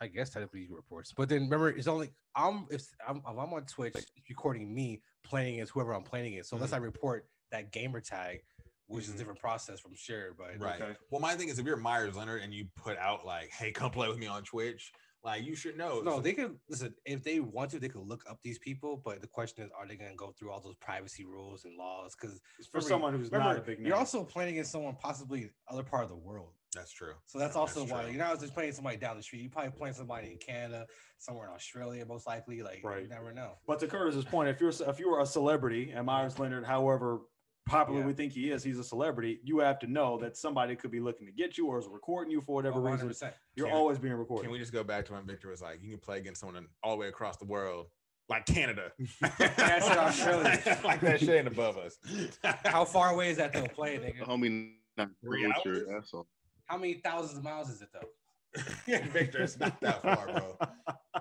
[0.00, 3.38] I guess technically you reports, but then remember, it's only I'm if I'm, if I'm
[3.38, 3.94] on Twitch,
[4.28, 6.46] recording me playing as whoever I'm playing it.
[6.46, 6.82] So unless mm-hmm.
[6.82, 8.40] I report that gamer tag,
[8.86, 9.14] which is Mhm.
[9.14, 10.80] a different process from share, but Right.
[10.80, 10.96] Okay.
[11.10, 13.90] Well, my thing is, if you're Meyers Leonard and you put out like, "Hey, come
[13.90, 14.92] play with me on Twitch,"
[15.24, 16.02] like you should know.
[16.02, 17.80] No, So- they can listen if they want to.
[17.80, 20.32] They could look up these people, but the question is, are they going to go
[20.32, 22.14] through all those privacy rules and laws?
[22.14, 23.88] Because For someone who's not a big name.
[23.88, 26.54] you're also playing against someone possibly other part of the world.
[26.72, 27.14] That's true.
[27.24, 28.10] So that's also That's why true.
[28.12, 29.40] you're not just playing somebody down the street.
[29.40, 30.86] You're probably playing somebody in Canada,
[31.18, 32.62] somewhere in Australia, most likely.
[32.62, 32.96] Like right.
[32.96, 33.08] you Right.
[33.08, 33.58] never know.
[33.66, 37.22] But to Curtis's point, if you're if you are a celebrity and Meyers Leonard, however
[37.66, 38.06] popular Yeah.
[38.06, 39.40] we think he is, he's a celebrity.
[39.44, 42.30] You have to know that somebody could be looking to get you or is recording
[42.30, 43.08] you for whatever Oh, reason.
[43.08, 43.32] 100%.
[43.56, 44.44] You're Can- always being recorded.
[44.44, 46.66] Can we just go back to when Victor was like, "You can play against someone
[46.82, 47.86] all the way across the world,
[48.28, 50.80] like Canada." I said Australia.
[50.84, 51.98] like that shit ain't above us.
[52.64, 53.66] How far away is that though?
[53.66, 54.26] Play, nigga.
[54.26, 55.54] homie not Three hours?
[55.62, 56.26] true, That's all.
[56.66, 58.08] How many thousands of miles is it though?
[59.12, 60.56] Victor, it's not that far, bro.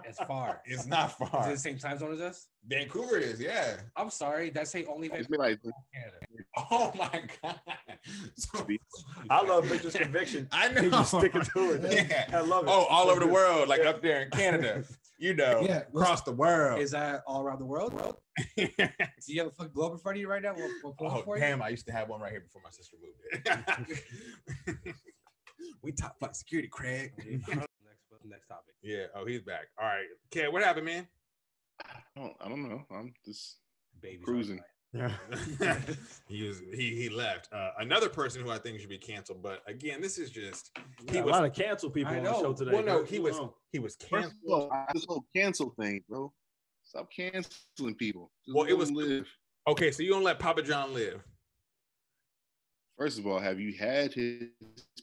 [0.04, 0.62] It's far.
[0.66, 1.50] It's not Is it far.
[1.52, 2.48] the same time zone as us?
[2.68, 3.78] Vancouver is, yeah.
[3.96, 4.50] I'm sorry.
[4.50, 5.60] That's say only It's Vancouver, like
[6.72, 7.60] Oh my god.
[8.38, 8.66] So-
[9.30, 10.48] I love Victor's conviction.
[10.52, 10.82] I know.
[10.82, 12.08] He's just sticking to it.
[12.10, 12.26] Yeah.
[12.38, 12.70] I love it.
[12.70, 14.84] Oh, all So over the world, like up there in Canada.
[15.18, 16.82] You know, Yeah, across the world.
[16.82, 17.94] Is that all around the world?
[17.94, 18.18] world?
[18.58, 18.68] Do
[19.28, 20.54] you have a fucking globe in front of you right now?
[20.56, 21.42] We'll, we'll Oh for you?
[21.42, 21.62] damn!
[21.62, 23.48] I used to have one right here before my sister moved
[24.68, 24.96] it.
[25.82, 27.12] We top flight security, Craig.
[27.18, 27.50] next,
[28.24, 28.76] next topic.
[28.82, 29.06] yeah.
[29.16, 29.66] Oh, he's back.
[29.80, 30.06] All right.
[30.34, 31.08] Okay, what happened, man?
[31.84, 32.84] I don't, I don't know.
[32.92, 33.58] I'm just
[34.02, 34.60] Babies on Cruising.
[34.94, 35.12] Yeah.
[36.30, 37.50] he was he he left.
[37.52, 40.72] Uh, another person who I think should be canceled, but again, this is just
[41.06, 42.72] He He a was- lot of cancel people I on the show today.
[42.72, 43.50] well, no, he was on?
[43.74, 44.34] he was First canceled.
[44.64, 46.32] of all, this whole cancel thing, bro.
[46.86, 48.32] Stop canceling people.
[48.46, 49.28] Just Well, it was- live.
[49.68, 51.22] Okay, so you don't let Papa John live.
[52.98, 54.44] First of all, have you had his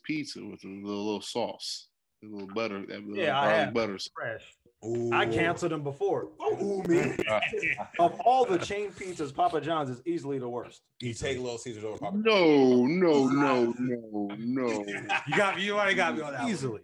[0.05, 1.89] pizza with a little, little sauce,
[2.23, 3.75] a little butter, that little Yeah, I have.
[3.75, 3.99] butter?
[3.99, 4.11] sauce?
[4.19, 4.55] Trash.
[4.85, 5.13] Ooh.
[5.13, 6.29] I canceled him before.
[6.43, 7.17] Ooh, man.
[8.01, 10.81] Of all the chain pizzas, Papa John's is easily the worst.
[11.01, 12.17] you take a Little Caesars over Papa.
[12.17, 14.85] No, no, no, no, no.
[15.29, 15.61] You got.
[15.61, 16.43] You already got me on that.
[16.43, 16.51] one.
[16.51, 16.81] Easily.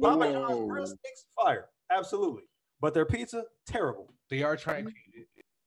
[0.00, 0.66] Papa John's Whoa.
[0.66, 1.66] grill steaks fire.
[1.96, 2.42] Absolutely.
[2.80, 4.12] But their pizza, terrible.
[4.30, 4.92] They are trying to,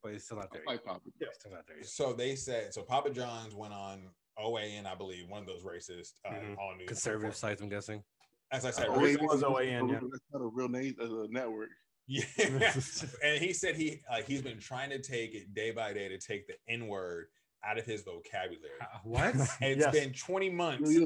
[0.03, 0.63] but it's still not there.
[0.67, 0.81] I Yet.
[0.81, 0.99] like Papa.
[1.21, 1.85] It's still not there yet.
[1.85, 2.81] So they said so.
[2.81, 6.57] Papa John's went on OAN, I believe, one of those racist uh, Mhm.
[6.57, 6.87] all news.
[6.87, 8.03] Conservative sites, I'm guessing.
[8.51, 9.99] As I said, Oh, racist- it was OAN, yeah.
[10.01, 11.69] That's not a real name as a network.
[12.07, 12.23] Yeah,
[13.23, 16.19] and he said he uh, he's been trying to take it day by day to
[16.19, 17.27] take the N word
[17.63, 18.69] out of his vocabulary.
[18.79, 19.33] Uh, what?
[19.61, 19.87] And Yes.
[19.87, 20.99] it's been 20 months.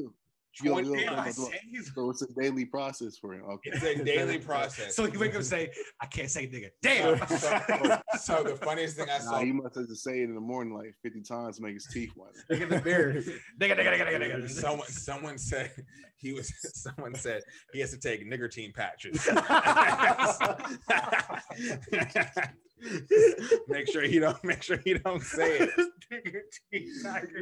[0.62, 1.30] Yo, yo, yo, 20 I yo, yo.
[1.32, 1.60] say
[1.94, 3.44] So it's a daily process for him.
[3.44, 3.70] Okay.
[3.72, 4.96] It's a daily process.
[4.96, 6.70] So he wake up and say, I can't say nigga.
[6.82, 7.18] Damn.
[7.38, 9.44] so- so the funniest thing I saw, Nah, saw.
[9.44, 11.86] he must have to say it in the morning like 50 times to make his
[11.86, 12.32] teeth white.
[12.50, 13.14] Look in the mirror.
[13.14, 14.50] Nigga, nigga, nigga, nigga, nigga.
[14.50, 15.70] Someone, someone said
[16.16, 16.52] he was.
[16.74, 19.26] Someone said he has to take nigger nicotine patches.
[23.68, 24.42] make sure he don't.
[24.44, 25.70] Make sure he don't say it.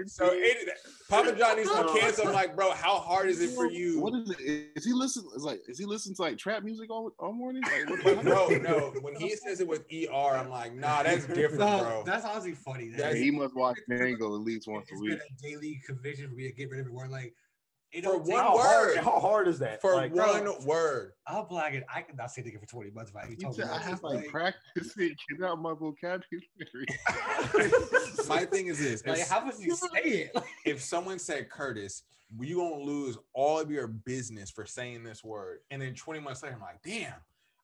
[0.07, 0.69] So it,
[1.09, 2.29] Papa John needs to be canceled.
[2.29, 4.01] I'm like, bro, how hard is it for you?
[4.01, 4.71] What is it?
[4.77, 5.25] Is he listen?
[5.35, 7.63] Is like is he listening to like trap music all, all morning?
[7.63, 8.93] Like, what, what- no, no.
[9.01, 12.03] When he says it with ER, I'm like, nah, that's different, No, bro.
[12.05, 12.91] that's honestly funny.
[12.91, 15.11] Yeah, That he must watch Django at least once a week.
[15.13, 16.93] been a daily conviction for me to get rid of it.
[16.93, 17.35] Where like,
[17.93, 18.97] it For one how hard, word.
[18.99, 19.81] how hard is that?
[19.81, 21.13] For Like, one word.
[21.27, 21.85] I'll black it.
[21.93, 23.65] I cannot say nigga for 20 months if I even He told you.
[23.65, 26.87] I have like Like, practice it, get out my vocabulary.
[28.29, 30.37] My thing is this: like, if, how would you say it?
[30.67, 32.03] If someone said Curtis,
[32.39, 36.43] you gonna lose all of your business for saying this word, and then 20 months
[36.43, 37.15] later, I'm like, damn,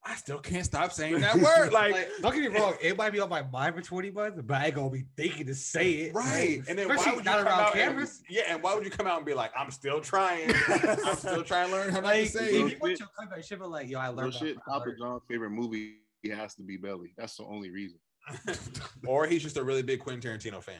[0.06, 1.72] I still can't stop saying that word.
[1.72, 4.40] Like, like, don't get me wrong, it might be on my mind for 20 months,
[4.44, 6.14] but I ain't gonna be thinking to say it.
[6.14, 6.58] right?
[6.58, 8.22] Like, And then why especially would you not come around out and- cameras.
[8.28, 11.42] yeah, and why would you come out and be like, I'm still trying, I'm still
[11.42, 13.70] trying to learn how not to Like, say if you want your comeback shit, but
[13.70, 14.34] like, yo, I Real learned.
[14.34, 14.90] shit, Papa.
[14.98, 15.94] John's favorite movie
[16.34, 17.14] has to be Belly.
[17.16, 17.98] That's the only reason.
[19.06, 20.76] or he's just a really big Quentin Tarantino fan.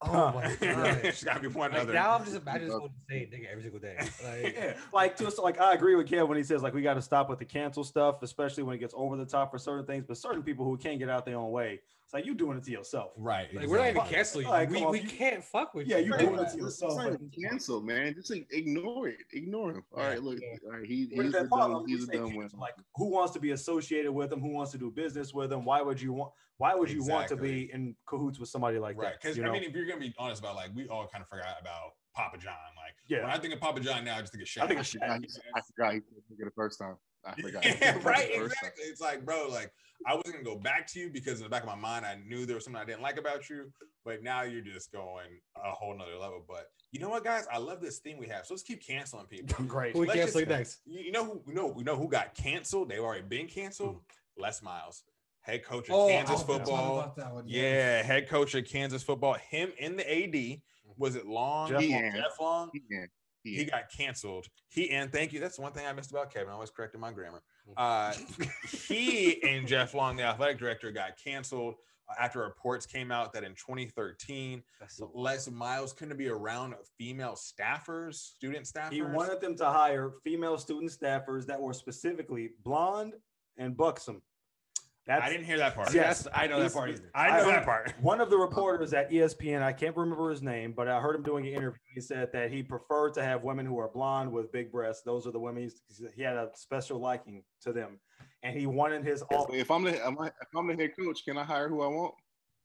[0.00, 1.00] Oh my god.
[1.04, 1.92] It's gotta be one Like, other.
[1.92, 3.96] now I'm just imagining someone saying nigga every single day.
[4.24, 6.94] Like, yeah, like just like I agree with Kev when he says like we got
[6.94, 9.84] to stop with the cancel stuff, especially when it gets over the top for certain
[9.86, 10.04] things.
[10.06, 12.64] But certain people who can't get out their own way, it's like you doing it
[12.64, 13.12] to yourself.
[13.18, 13.52] right.
[13.54, 14.48] like, we're not even canceling.
[14.48, 16.04] Like, we, on, we you- can't fuck with Yeah, you.
[16.04, 16.20] Yeah, you Right.
[16.20, 16.96] doing it It's to not yourself.
[16.96, 18.14] but- even cancel, man.
[18.14, 19.18] Just like, ignore it.
[19.34, 19.84] Ignore him.
[19.92, 20.38] All right, look.
[20.40, 20.56] Yeah.
[20.64, 21.72] All right, he, he's that a part, dumb.
[21.82, 22.48] like, He's a dumb one.
[22.56, 24.40] Like who wants to be associated with them?
[24.40, 25.66] Who wants to do business with them?
[25.66, 26.32] Why would you want?
[26.56, 29.12] Why would you want to be in cahoots with somebody like right.
[29.12, 29.20] that?
[29.20, 29.52] Because you I know?
[29.52, 32.38] mean, if you're gonna be honest about like, we all kind of forgot about Papa
[32.38, 32.54] John.
[32.74, 33.20] Like, Yeah.
[33.20, 34.62] when I think of Papa John now, I just think of Shaq.
[34.62, 36.96] I think I of forgot, he, I forgot he said nigga the first time.
[37.26, 37.64] I forgot.
[37.80, 38.28] yeah, right.
[38.32, 38.70] the first time.
[38.70, 38.84] Exactly.
[38.86, 39.72] It's like, bro, like
[40.06, 42.16] I wasn't gonna go back to you because in the back of my mind, I
[42.26, 43.72] knew there was something I didn't like about you.
[44.04, 46.42] but now you're just going a whole nother level.
[46.48, 47.46] But you know what, guys?
[47.52, 48.46] I love this thing we have.
[48.46, 49.64] So let's keep canceling people.
[49.66, 49.92] Great.
[49.92, 50.78] Who we Let's cancel just- next?
[50.86, 51.42] You you know who?
[51.46, 52.88] You know, you know who got canceled?
[52.88, 54.00] They've already been canceled.
[54.38, 55.02] Les Miles,
[55.40, 56.98] head coach of Oh, Kansas I was gonna football.
[57.00, 59.34] about that one, Yeah, head coach of Kansas football.
[59.34, 60.32] Him in the AD.
[60.32, 60.92] Mm-hmm.
[60.96, 61.68] Was it Long?
[61.68, 62.12] Jeff Long.
[62.12, 62.70] Jeff Long.
[62.72, 63.08] He can.
[63.56, 64.46] He got canceled.
[64.68, 65.40] He and thank you.
[65.40, 66.50] That's one thing I missed about Kevin.
[66.50, 67.42] I always correcting my grammar.
[67.76, 68.14] Uh,
[68.86, 71.74] he and Jeff Long, the athletic director, got canceled
[72.18, 77.36] after reports came out that in 2013, That's so Les Miles couldn't be around female
[77.36, 78.92] staffers, student staffers.
[78.92, 83.14] He wanted them to hire female student staffers that were specifically blonde
[83.58, 84.22] and buxom.
[85.08, 85.92] That's I didn't hear that part.
[85.94, 87.10] Yes, I know that part either.
[87.14, 87.94] I know I- that part.
[88.02, 91.22] One of the reporters at ESPN, I can't remember his name, but I heard him
[91.22, 91.78] doing an interview.
[91.94, 95.02] He said that he preferred to have women who are blonde with big breasts.
[95.02, 95.80] Those are the women he's,
[96.14, 97.98] he had a special liking to them,
[98.42, 99.54] and he wanted his All- off.
[99.54, 101.86] if I'm the am I, if I'm the head coach, can I hire who I
[101.86, 102.12] want?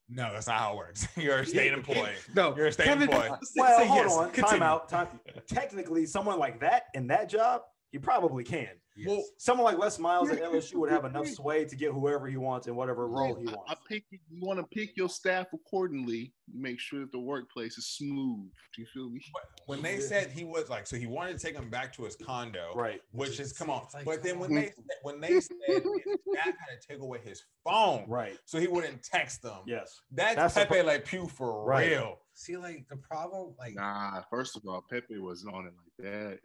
[0.09, 1.07] No, that's not how it works.
[1.15, 2.11] You're a state employee.
[2.35, 3.29] No, You're a state Kevin, employee.
[3.55, 4.13] Well, hold yes.
[4.17, 4.89] on, time out.
[4.89, 5.07] Time.
[5.47, 7.61] Technically, someone like that in that job,
[7.93, 8.67] you probably can.
[8.95, 9.07] Yes.
[9.09, 12.37] Well, Someone like Les Miles at LSU would have enough sway to get whoever he
[12.37, 13.61] wants in whatever role he wants.
[13.71, 16.31] I pick you want to pick your staff accordingly.
[16.53, 18.49] Make sure that the workplace is smooth.
[18.75, 19.21] Do you feel me?
[19.65, 22.15] when they said he was like, so he wanted to take him back to his
[22.17, 23.01] condo, Right.
[23.11, 23.85] which is come on.
[23.93, 24.71] Like, but then when they
[25.03, 25.77] when they said his
[26.33, 28.37] staff had to take away his phone, Right.
[28.45, 29.61] so he wouldn't text them.
[29.65, 29.99] Yes.
[30.11, 31.91] That's, That's Pepe pro- Le Pew for Right.
[31.91, 32.19] real.
[32.35, 34.21] See, like the problem, like Nah.
[34.29, 36.39] First of all, Pepe wasn't on it like that.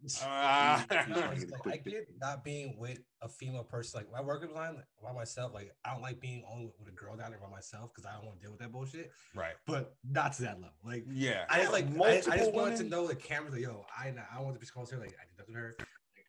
[0.00, 3.98] No, uh, it's like, I get not being with a female person.
[3.98, 5.52] Like my work is line by myself.
[5.52, 8.14] Like I don't like being on with a girl down there by myself because I
[8.14, 9.10] don't want to deal with that bullshit.
[9.34, 9.54] right.
[9.66, 10.74] But not to that level.
[10.84, 11.44] Like Yeah.
[11.50, 13.50] I just Like, like I, I just multiple wanted to know the camera.
[13.50, 15.00] Like yo, I I want to be close to her.
[15.00, 15.76] Like I did that with her.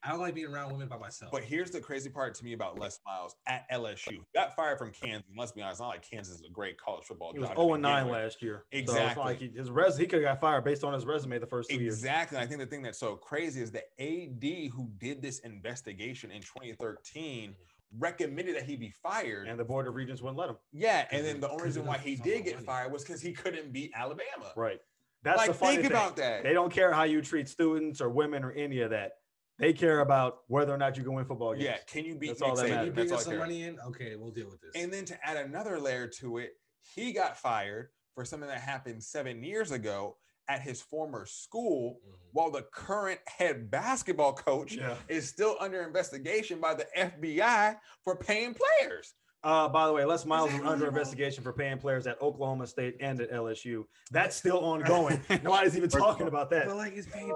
[0.02, 1.32] Like, I don't like being around women by myself.
[1.32, 4.12] But here's the crazy part to me about Les Miles at LSU.
[4.12, 5.30] He got fired from Kansas.
[5.36, 7.32] Let's be honest, not like Kansas is a great college football.
[7.34, 8.66] He was job 0 and 9 last year.
[8.72, 9.24] Exactly.
[9.24, 11.48] not like he, his res, he could have got fired based on his resume the
[11.48, 11.96] first two years.
[11.96, 12.38] Exactly.
[12.38, 16.32] And I think the thing that's so crazy is the AD who did this investigation
[16.32, 17.56] in 2013
[17.98, 19.48] recommended that he be fired.
[19.48, 20.58] And the Board of Regents wouldn't let him.
[20.72, 21.42] yeah, and then mhm.
[21.42, 24.52] the only reason why he did get fired was because he couldn't beat Alabama.
[24.56, 24.80] Right.
[25.24, 25.92] That's like, the funny think thing.
[25.92, 26.44] about that.
[26.44, 29.14] They don't care how you treat students or women or any of that.
[29.60, 31.66] They care about whether or not you can win football games.
[31.66, 32.70] yeah, can you beat That's Nick all that Saban?
[32.70, 32.86] matters.
[32.88, 33.40] you That's bring all us I some care.
[33.40, 34.72] money in, okay, we'll deal with this.
[34.82, 36.52] And then to add another layer to it,
[36.96, 40.16] he got fired for something that happened seven years ago
[40.48, 42.14] at his former school, Mhm.
[42.32, 44.98] while the current head basketball coach Yeah.
[45.08, 49.14] is still under investigation by the FBI for paying players.
[49.44, 52.98] Uh, by the way, Les Miles is under investigation for paying players at Oklahoma State
[53.00, 53.86] and at LSU.
[54.12, 55.22] That's still ongoing.
[55.44, 56.66] Nobody's even talking about that.
[56.68, 57.34] but like it's paying.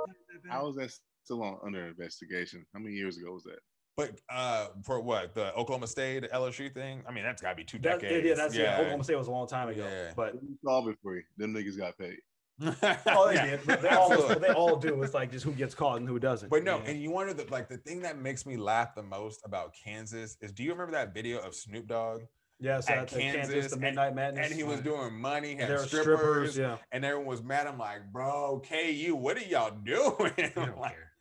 [0.50, 0.92] How is that
[1.24, 2.66] still on under investigation?
[2.74, 3.60] How many years ago was that?
[3.96, 7.04] But uh, for what the Oklahoma State LSU thing?
[7.08, 8.26] I mean, that's got to be two That- decades.
[8.28, 8.78] yeah, that's yeah.
[8.80, 9.86] Oklahoma State was a long time ago.
[9.88, 10.14] Yeah.
[10.16, 11.24] But Let me solve it for you.
[11.38, 12.18] Them niggas got paid.
[12.62, 13.60] oh, they Yeah, did.
[13.66, 15.02] But They all, they all do.
[15.04, 16.50] It's like just who gets caught and who doesn't.
[16.50, 16.90] But no, Yeah.
[16.92, 20.38] and you wonder that like the thing that makes me laugh the most about Kansas
[20.42, 22.22] is do you remember that video of Snoop Dogg
[22.60, 24.48] yes, at at the Kansas, Kansas, the Midnight Madness.
[24.48, 26.58] and he was doing money, had there strippers, strippers.
[26.58, 26.78] Yeah.
[26.92, 27.68] and everyone was mad.
[27.68, 30.32] I'm like, bro, KU, what are y'all doing?
[30.56, 31.12] I'm like, care.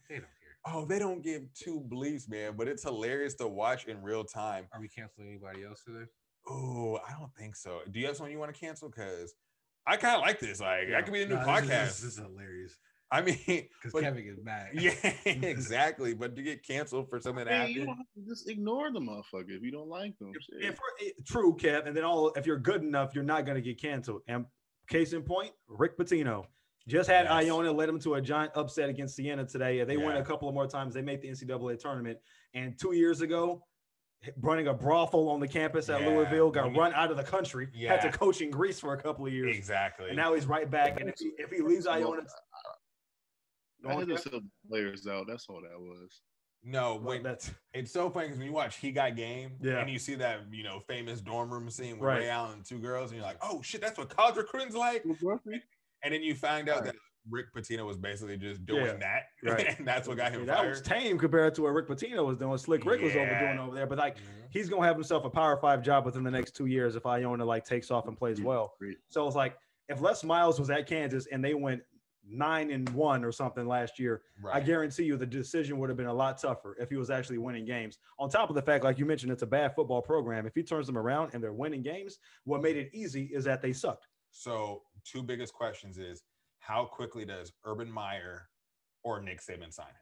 [0.65, 0.83] They don't care.
[0.83, 2.55] oh, they don't give two bleeps, man.
[2.57, 4.67] But it's hilarious to watch in real time.
[4.73, 6.07] Are we canceling anybody else today?
[6.49, 7.81] Oh, I don't think so.
[7.91, 8.89] Do you have someone you want to cancel?
[8.89, 9.35] Because
[9.87, 10.61] I kind of like this.
[10.61, 10.97] Like, Yeah.
[10.97, 11.69] that could be a new No, podcast.
[11.69, 12.79] This is, this is hilarious
[13.13, 14.71] I mean, because Kevin is mad.
[14.75, 14.93] yeah,
[15.27, 16.15] exactly.
[16.15, 18.91] But to get canceled for something that Hey, you happened, don't have to just ignore
[18.91, 20.33] the motherfucker if you don't like them.
[20.41, 20.71] Shit.
[20.71, 23.61] If eh, true, Kev, and then all if you're good enough, you're not going to
[23.63, 24.23] get canceled.
[24.29, 24.47] And
[24.89, 26.47] case in point, Rick Pitino
[26.89, 27.33] just had Yes.
[27.33, 29.81] Iona led them to a giant upset against Siena today.
[29.81, 30.19] and They win Yeah.
[30.19, 30.95] a couple of more times.
[30.95, 32.19] They made the NCAA tournament.
[32.55, 33.65] And two years ago,
[34.41, 36.09] running a brothel on the campus at Yeah.
[36.09, 37.69] Louisville, got run out of the country.
[37.75, 37.97] yeah.
[38.01, 40.09] Had to coach in Greece for a couple of years, exactly.
[40.09, 41.01] and now he's right back.
[41.01, 42.23] And if he, if he leaves Iona,
[43.87, 45.27] I had to sell the players out.
[45.29, 46.21] That's all that was.
[46.63, 49.79] no, well, that's it's so funny because when you watch He Got Game, Yeah.
[49.81, 52.21] and you see that you know famous dorm room scene with Right.
[52.21, 55.03] Ray Allen and two girls, and you're like, oh shit, that's what college recruiting's like.
[56.03, 56.85] And then you find out Right.
[56.87, 56.95] that
[57.31, 58.95] Rick Pitino was basically just doing Yeah.
[58.95, 59.79] that, Right.
[59.79, 62.27] and that's what got I him mean, that was tame compared to what Rick Pitino
[62.27, 62.57] was doing.
[62.59, 64.21] Slick Rick was over doing over there, but like Mhm.
[64.51, 67.45] he's gonna have himself a power five job within the next two years if Iona
[67.45, 68.75] like takes off and plays well.
[68.77, 68.99] Agreed.
[69.09, 69.57] So it's like
[69.89, 71.83] if Les Miles was at Kansas and they went
[72.25, 74.23] nine and one or something last year,
[74.53, 77.39] I guarantee you the decision would have been a lot tougher if he was actually
[77.39, 77.99] winning games.
[78.19, 80.47] On top of the fact, like you mentioned, it's a bad football program.
[80.47, 83.61] If he turns them around and they're winning games, what made it easy is that
[83.61, 84.07] they sucked.
[84.33, 86.23] So two biggest questions is
[86.59, 88.49] how quickly does Urban Meyer
[89.05, 89.95] or Nick Saban sign him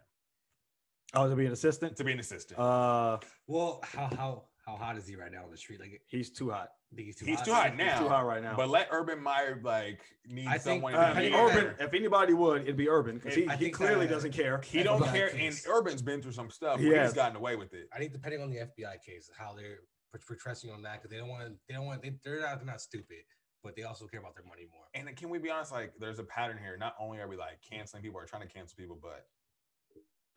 [1.14, 1.97] Oh, to be an assistant.
[1.97, 2.59] to be an assistant?
[2.61, 5.81] Uh, Well, how how How hot is he right now on the street?
[5.81, 6.68] Like, He's too hot.
[6.95, 7.45] Think he's too He's hot.
[7.47, 7.91] too hot now.
[7.91, 8.55] He's too hot right now.
[8.57, 10.95] But let Urban Meyer like need I think, someone.
[10.95, 11.87] uh, to Uh, think Urban, there.
[11.89, 14.61] if anybody would, it'd be Urban because he, he clearly that- doesn't care.
[14.61, 15.55] He don't FBI care, and.
[15.68, 16.78] Urban's been through some stuff.
[16.78, 17.89] He Where he's gotten away with it.
[17.93, 19.78] I think depending on the FBI case, how they're
[20.12, 22.59] put- portraying on that, because they don't want to, they don't want, they, they're not,
[22.59, 23.24] they're not stupid,
[23.62, 24.84] but they also care about their money more.
[24.94, 25.72] And can we be honest?
[25.72, 26.76] Like, there's a pattern here.
[26.78, 29.26] Not only are we like canceling people or trying to cancel people, but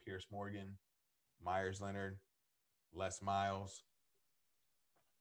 [0.06, 0.78] Piers Morgan,
[1.44, 2.18] Meyers Leonard,
[2.94, 3.84] Les Miles,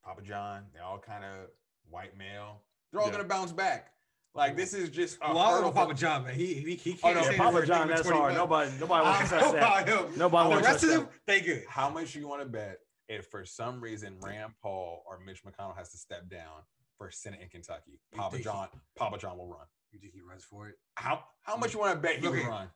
[0.03, 1.47] Papa John, they all kind of
[1.89, 2.61] white male.
[2.91, 3.13] They're all Yeah.
[3.13, 3.91] gonna bounce back.
[4.35, 6.33] Like this is just a Well, I don't know Papa John, man.
[6.35, 8.33] He he, he Oh, can't no, say Papa John, that's hard.
[8.33, 8.35] months.
[8.37, 9.87] Nobody, nobody wants to I touch that.
[9.87, 10.17] him.
[10.17, 11.63] Nobody wants to rest of touch them, they good.
[11.69, 15.77] How much you want to bet if for some reason Rand Paul or Mitch McConnell
[15.77, 16.63] has to step down
[16.97, 17.99] for Senate in Kentucky?
[18.13, 19.65] Papa think he- John, Papa John will run.
[19.91, 20.75] You think he runs for it?
[20.95, 22.69] How how much you want to bet he Look will run?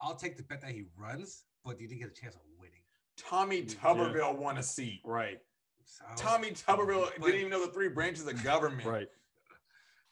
[0.00, 2.34] I'll take the bet that he runs, but do you think he has a chance
[2.34, 2.80] of winning?
[3.16, 5.00] Tommy Tuberville won a seat.
[5.04, 5.38] Right,
[5.84, 8.84] So, Tommy Tuberville But- didn't even know the three branches of government.
[8.88, 9.06] right.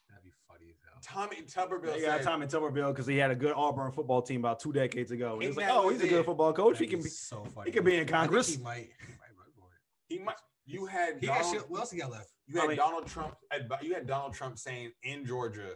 [0.09, 0.99] That'd be funny as hell.
[1.01, 4.59] Tommy Tuberville Yeah, said, Tommy Tuberville because he had a good Auburn football team about
[4.61, 5.39] two decades ago.
[5.39, 6.77] He was like, "Oh, he's a good football coach.
[6.77, 7.69] He That'd can be be." so funny.
[7.69, 8.55] He could be in Congress.
[8.55, 9.81] He might, he might run for it.
[10.13, 10.35] he might.
[10.65, 11.69] You had He got Donald, shit.
[11.69, 12.29] What else he got left?
[12.51, 13.35] You had I mean- Donald Trump.
[13.81, 15.71] You had Donald Trump saying in Georgia,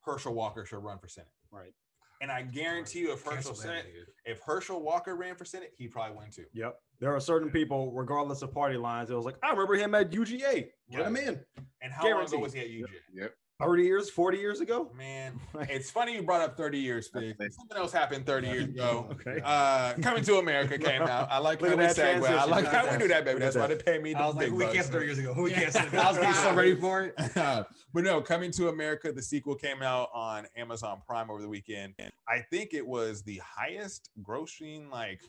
[0.00, 1.30] Herschel Walker should run for Senate.
[1.50, 1.72] Right.
[2.20, 3.86] And I guarantee you, if Herschel Cancel that Senate,
[4.24, 6.44] if Herschel Walker ran for Senate, he'd probably win too.
[6.52, 6.76] Yep.
[7.00, 10.12] There are certain people, regardless of party lines, it was like, I remember him at
[10.12, 10.68] UGA.
[10.90, 11.40] Get him in.
[11.80, 12.86] And how long ago was he at UGA?
[13.12, 13.34] Yep.
[13.62, 14.90] 30 years, 40 years ago.
[14.96, 15.38] Man,
[15.68, 17.36] it's funny you brought up 30 years, Fig.
[17.38, 19.08] Something else happened 30 years ago.
[19.12, 19.40] Okay.
[19.44, 21.28] Uh, Coming to America came out.
[21.30, 22.28] I like Look how we that segue.
[22.28, 23.00] I like Look how we that.
[23.00, 23.40] do that, baby.
[23.40, 24.14] That's why they pay me.
[24.14, 25.00] I was like, we bucks, canceled man.
[25.00, 25.34] 30 years ago?
[25.34, 25.94] Who we canceled?
[25.94, 27.14] I was getting so ready for it.
[27.34, 31.94] but no, coming to America, the sequel came out on Amazon Prime over the weekend.
[31.98, 35.20] And I think it was the highest grossing like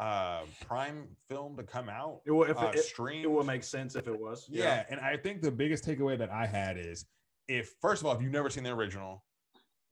[0.00, 2.20] uh prime film to come out.
[2.24, 4.46] It will, if uh, it, it, it will make sense if it was.
[4.48, 7.04] Yeah, and I think the biggest takeaway that I had is
[7.48, 9.24] if first of all, if you've never seen the original,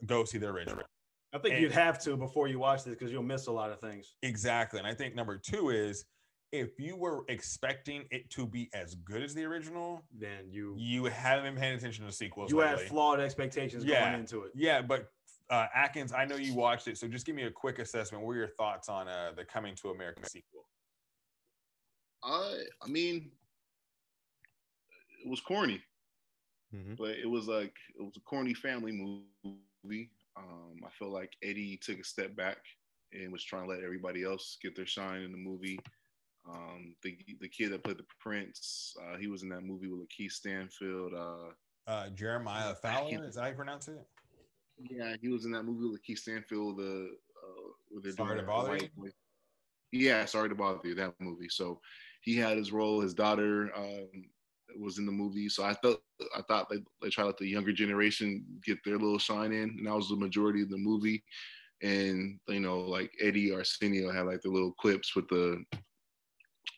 [0.05, 0.85] go see the original.
[1.33, 3.71] I think And- you'd have to before you watch this because you'll miss a lot
[3.71, 4.17] of things.
[4.23, 4.79] Exactly.
[4.79, 6.05] And I think number two is
[6.53, 11.05] if you were expecting it to be as good as the original, Then you you
[11.05, 12.51] haven't been paying attention to sequels.
[12.53, 14.09] you had flawed expectations Yeah.
[14.11, 14.53] going into it.
[14.55, 15.11] Yeah, but
[15.51, 18.25] uh, Atkins, I know you watched it, so just give me a quick assessment.
[18.25, 20.69] What are your thoughts on uh, the Coming to America sequel?
[22.23, 23.31] I I mean,
[25.25, 25.83] it was corny,
[26.75, 26.97] Mhm.
[26.97, 30.11] but it was like it was a corny family movie.
[30.37, 32.59] Um, I feel like Eddie took a step back
[33.12, 35.79] and was trying to let everybody else get their shine in the movie.
[36.49, 40.09] Um, the the kid that played the prince, uh, he was in that movie with
[40.09, 41.14] Lakeith Stanfield.
[41.14, 41.53] Uh,
[41.87, 44.07] Uh, Jeremiah Fowler, is that how you pronounce it?
[44.79, 46.79] yeah, he was in that movie with Lakeith Stanfield.
[46.79, 49.11] The uh, where Sorry to bother boy.
[49.93, 50.95] Yeah, sorry to bother you.
[50.95, 51.49] That movie.
[51.49, 51.81] So
[52.23, 53.01] he had his role.
[53.01, 54.29] His daughter um,
[54.79, 55.49] was in the movie.
[55.49, 56.01] So I thought
[56.37, 59.70] I thought they they try to let the younger generation get their little shine in,
[59.79, 61.22] and that was the majority of the movie.
[61.83, 65.62] And you know, like Eddie Arsenio had like the little clips with the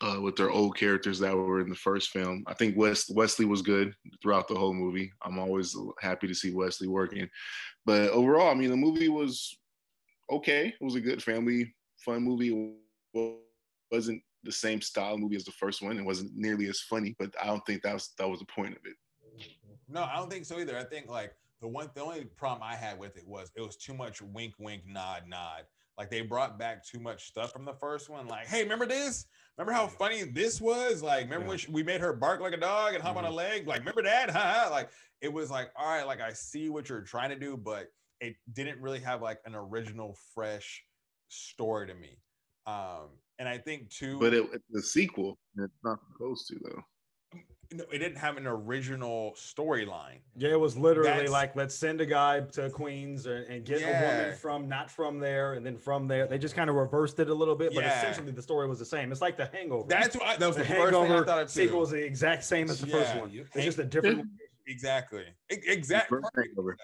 [0.01, 2.45] uh, with their old characters that were in the first film.
[2.47, 5.13] I think West Wesley was good throughout the whole movie.
[5.23, 7.29] I'm always happy to see Wesley working.
[7.85, 9.57] But overall, I mean, the movie was
[10.31, 10.69] okay.
[10.69, 11.75] It was a good family
[12.05, 12.77] fun movie.
[13.15, 13.37] It
[13.91, 15.99] wasn't the same style movie as the first one.
[15.99, 18.77] It wasn't nearly as funny, but I don't think that was that was the point
[18.77, 18.97] of it.
[19.89, 20.77] No, I don't think so either.
[20.77, 23.77] I think like the one, the only problem I had with it was it was
[23.77, 25.65] too much wink, wink, nod, nod.
[25.97, 28.29] Like they brought back too much stuff from the first one.
[28.29, 29.27] Like, hey, remember this?
[29.57, 31.03] Remember how funny this was?
[31.03, 33.31] Like, remember when she, we made her bark like a dog and hop on a
[33.31, 33.67] leg?
[33.67, 34.31] Like, remember that?
[34.39, 34.69] Ha, ha.
[34.71, 37.89] Like, it was like, all right, like I see what you're trying to do, but
[38.21, 40.85] it didn't really have like an original, fresh
[41.27, 42.19] story to me.
[42.67, 43.09] Um,
[43.39, 45.39] and I think too, But it, it's a sequel.
[45.57, 46.83] It's not supposed to though.
[47.73, 50.21] no, it didn't have an original storyline.
[50.37, 53.83] Yeah, it was literally That's- like let's send a guy to Queens and, and get
[53.83, 57.19] a woman from not from there, and then from there they just kind of reversed
[57.21, 57.99] it a little bit, but Yeah.
[58.01, 59.13] essentially the story was the same.
[59.13, 59.87] It's like the Hangover.
[59.89, 61.91] That's what I, that was the the, first thing I Hangover thought of sequel is
[61.91, 63.31] the exact same as the first one.
[63.55, 64.27] It's just a different.
[64.67, 65.25] Exactly.
[65.49, 66.17] Exactly.
[66.17, 66.77] Reverse hangover.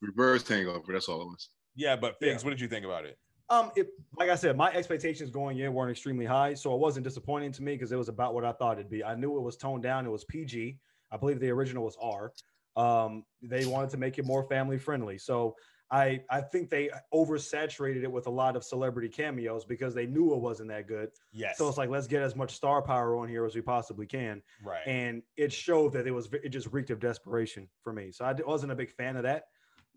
[0.00, 0.92] Reverse hangover.
[0.92, 1.48] That's all it was.
[1.76, 2.46] Yeah, but Figs, Yeah.
[2.46, 3.16] what did you think about it?
[3.52, 7.04] Um, it, like I said, my expectations going in weren't extremely high, so it wasn't
[7.04, 9.04] disappointing to me because it was about what I thought it'd be.
[9.04, 10.06] I knew it was toned down.
[10.06, 10.78] It was PG.
[11.10, 12.32] I believe the original was R.
[12.76, 15.54] Um, they wanted to make it more family friendly, so
[15.90, 20.32] I I think they oversaturated it with a lot of celebrity cameos because they knew
[20.32, 21.10] it wasn't that good.
[21.32, 21.58] Yes.
[21.58, 24.40] So it's like let's get as much star power on here as we possibly can,
[24.64, 24.80] right.
[24.86, 28.10] and it showed that it was it just reeked of desperation for me.
[28.12, 29.44] So I wasn't a big fan of that,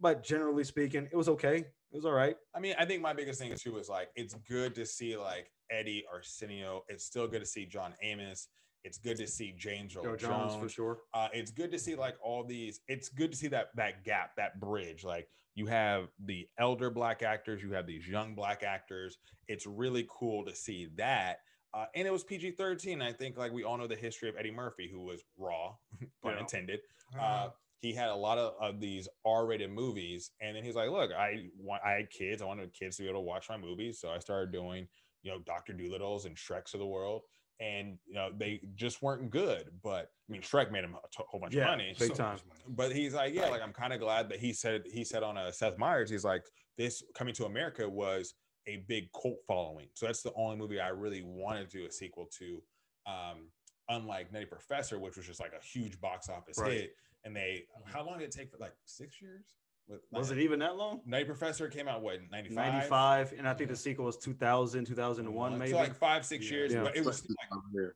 [0.02, 1.64] but generally speaking, it was okay.
[1.96, 2.36] It was all right.
[2.54, 5.50] I mean, I think my biggest thing too is like it's good to see like
[5.72, 6.84] Eddie Arsenio.
[6.90, 8.50] It's still good to see John Amos.
[8.84, 10.52] It's good to see James Earl Joe Jones.
[10.52, 10.98] Jones for sure.
[11.14, 12.82] Uh, it's good to see like all these.
[12.90, 15.06] It's good to see that that gap, that bridge.
[15.06, 19.18] Like you have the elder black actors, you have these young black actors.
[19.48, 21.38] It's really cool to see that.
[21.74, 23.02] Uh, and it was PG thirteen.
[23.02, 25.76] I think like we all know the history of Eddie Murphy, who was raw,
[26.22, 26.40] pun Yeah.
[26.42, 26.82] intended.
[27.18, 27.50] Uh, Uh,
[27.86, 31.50] he had a lot of, of these R-rated movies, and then he's like, "Look, I
[31.58, 32.42] want, I had kids.
[32.42, 34.88] I wanted kids to be able to watch my movies, so I started doing,
[35.24, 37.22] you know, Doctor Dolittle's and Shreks of the world,
[37.60, 39.70] and you know, they just weren't good.
[39.84, 42.16] But I mean, Shrek made him a t- whole bunch Yeah, of money, big so-
[42.16, 42.38] time.
[42.70, 45.38] but he's like, yeah, like I'm kind of glad that he said he said on
[45.38, 46.44] a Seth Meyers, he's like,
[46.78, 48.34] this coming to America was
[48.68, 49.88] a big cult following.
[49.94, 52.62] So that's the only movie I really wanted to do a sequel to.
[53.06, 53.50] Um,
[53.88, 56.72] unlike Nutty Professor, which was just like a huge box office Right.
[56.72, 56.96] hit.
[57.26, 57.92] And they mm-hmm.
[57.92, 59.46] how long did it take for like six years?
[59.88, 61.02] With- Was like, it even that long?
[61.06, 62.56] Nutty Professor came out what 95?
[62.56, 65.72] 95, and I think the sequel was 2000, 2001, maybe.
[65.72, 66.58] So like five, six Yeah.
[66.58, 66.74] years.
[66.74, 66.84] Yeah.
[66.84, 67.88] But it was still, like Yeah.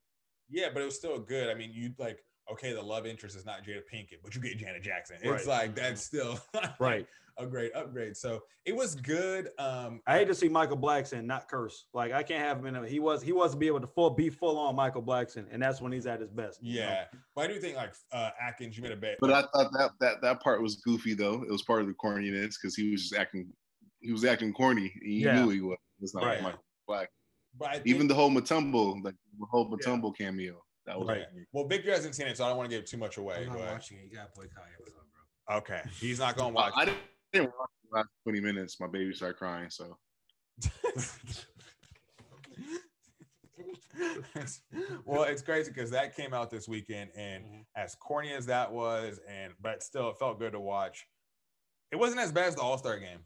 [0.52, 1.50] Yeah, but it was still good.
[1.50, 4.58] I mean, you like okay, the love interest is not Jada Pinkett, but you get
[4.58, 5.18] Janet Jackson.
[5.22, 5.48] It's Right.
[5.48, 6.40] like that's still
[6.80, 7.06] Right.
[7.38, 8.18] a great upgrade.
[8.18, 9.50] So it was good.
[9.58, 11.86] Um, I hate to see Michael Blackson not curse.
[11.94, 13.88] Like I can't have him in a he was he was to be able to
[13.88, 16.60] full be full on Michael Blackson, and that's when he's at his best.
[16.62, 16.86] you know?
[16.88, 19.18] yeah, but I do think like uh, Atkins, you made a bet.
[19.22, 21.44] But I thought that that that part was goofy though.
[21.44, 23.48] It was part of the corniness because he was just acting.
[24.02, 24.94] He was acting corny.
[25.04, 25.44] He Yeah.
[25.44, 25.78] knew he was.
[26.02, 26.36] It's not Right.
[26.36, 27.10] like Michael Black.
[27.58, 30.62] but I think, Even the whole Matumbo, like the whole Matumbo cameo.
[30.90, 31.26] That was right.
[31.52, 33.36] Well, Victor hasn't seen it, so I don't want to give too much away.
[33.42, 34.06] I'm not But watching it.
[34.10, 35.04] You gotta boycott Amazon,
[35.48, 35.58] bro.
[35.58, 36.74] okay, he's not going to Well, watch.
[36.76, 36.98] I didn't,
[37.32, 38.80] didn't watch the last 20 minutes.
[38.80, 39.70] My baby started crying.
[39.70, 40.00] So
[45.06, 47.66] well, it's crazy because that came out this weekend, and Mhm.
[47.76, 51.08] as corny as that was, and but still, it felt good to watch.
[51.92, 53.24] It wasn't as bad as the All Star game.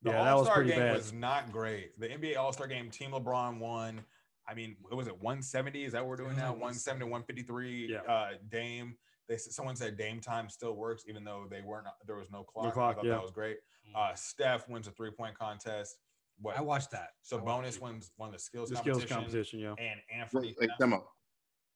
[0.00, 0.96] The Yeah, that was All Star pretty game bad.
[0.96, 2.00] was not great.
[2.00, 4.02] The NBA All Star game, Team LeBron won.
[4.48, 5.84] I mean, what was it 170?
[5.84, 6.50] Is that what we're doing now?
[6.52, 7.88] 170, 153.
[7.90, 7.98] Yeah.
[8.12, 8.96] Uh, Dame.
[9.28, 11.86] They said someone said Dame time still works, even though they weren't.
[12.06, 12.74] There was no clock.
[12.74, 13.12] clock, I thought yeah.
[13.12, 13.56] that was great.
[13.94, 15.96] Uh, Steph wins a three point contest.
[16.40, 16.56] What?
[16.56, 17.10] I watched that.
[17.22, 17.82] so bonus it.
[17.82, 19.06] wins won the skills The competition.
[19.06, 19.74] skills competition, yeah.
[19.78, 20.54] And Anthony.
[20.60, 21.00] wait, wait, time.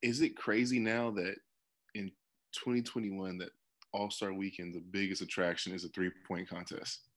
[0.02, 1.36] Is it crazy now that
[1.94, 2.08] in
[2.52, 3.50] 2021 that
[3.92, 7.09] All Star Weekend the biggest attraction is a three point contest?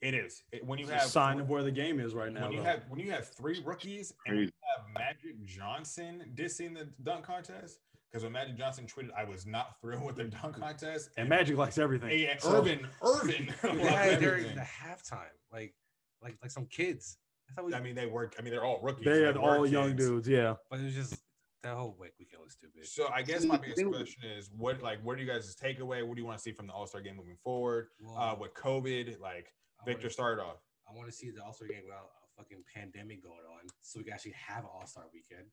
[0.00, 2.42] It is It- when you It's a sign of where the game is right now.
[2.42, 2.64] when you though.
[2.64, 7.80] have when you have three rookies and you have Magic Johnson dissing the dunk contest
[8.10, 11.56] because when Magic Johnson tweeted, I was not thrilled with the dunk contest, and Magic
[11.56, 12.10] likes everything.
[12.10, 15.74] Hey, and So- Earvin, Earvin, They loved had during the halftime, like,
[16.22, 17.18] like, like some kids.
[17.50, 18.34] I thought we, I mean, they work.
[18.38, 19.04] I mean, they're all rookies.
[19.06, 20.06] They so are they all were young kids.
[20.06, 20.54] dudes, yeah.
[20.70, 21.16] but it was just
[21.62, 22.86] that whole week weekend was stupid.
[22.86, 26.06] So I guess my biggest question is, what like, what do you guys' takeaway?
[26.06, 27.88] What do you want to see from the All Star game moving forward?
[28.16, 29.44] Uh, with COVID, like I wanna-
[29.86, 30.56] Victor started off.
[30.90, 33.98] I want to see the All Star game without a fucking pandemic going on, so
[33.98, 35.46] we can actually have an All Star weekend.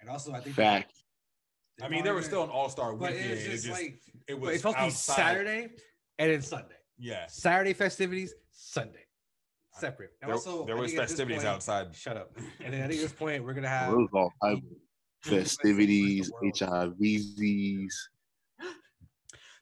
[0.00, 0.92] And also, I think they- Fact.
[1.78, 3.16] they I mean, there was still an All Star weekend.
[3.18, 4.90] it's It just, just, like it was it's supposed to be.
[4.90, 5.68] Saturday
[6.18, 6.74] and then Sunday.
[6.98, 9.06] Yeah, Saturday festivities, Sunday,
[9.74, 10.10] separate.
[10.20, 11.94] And there, also, there was think at this festivities point- outside.
[11.94, 12.36] Shut up.
[12.60, 14.62] And then I think at this point we're gonna have all type of
[15.22, 17.92] festivities, HIVs.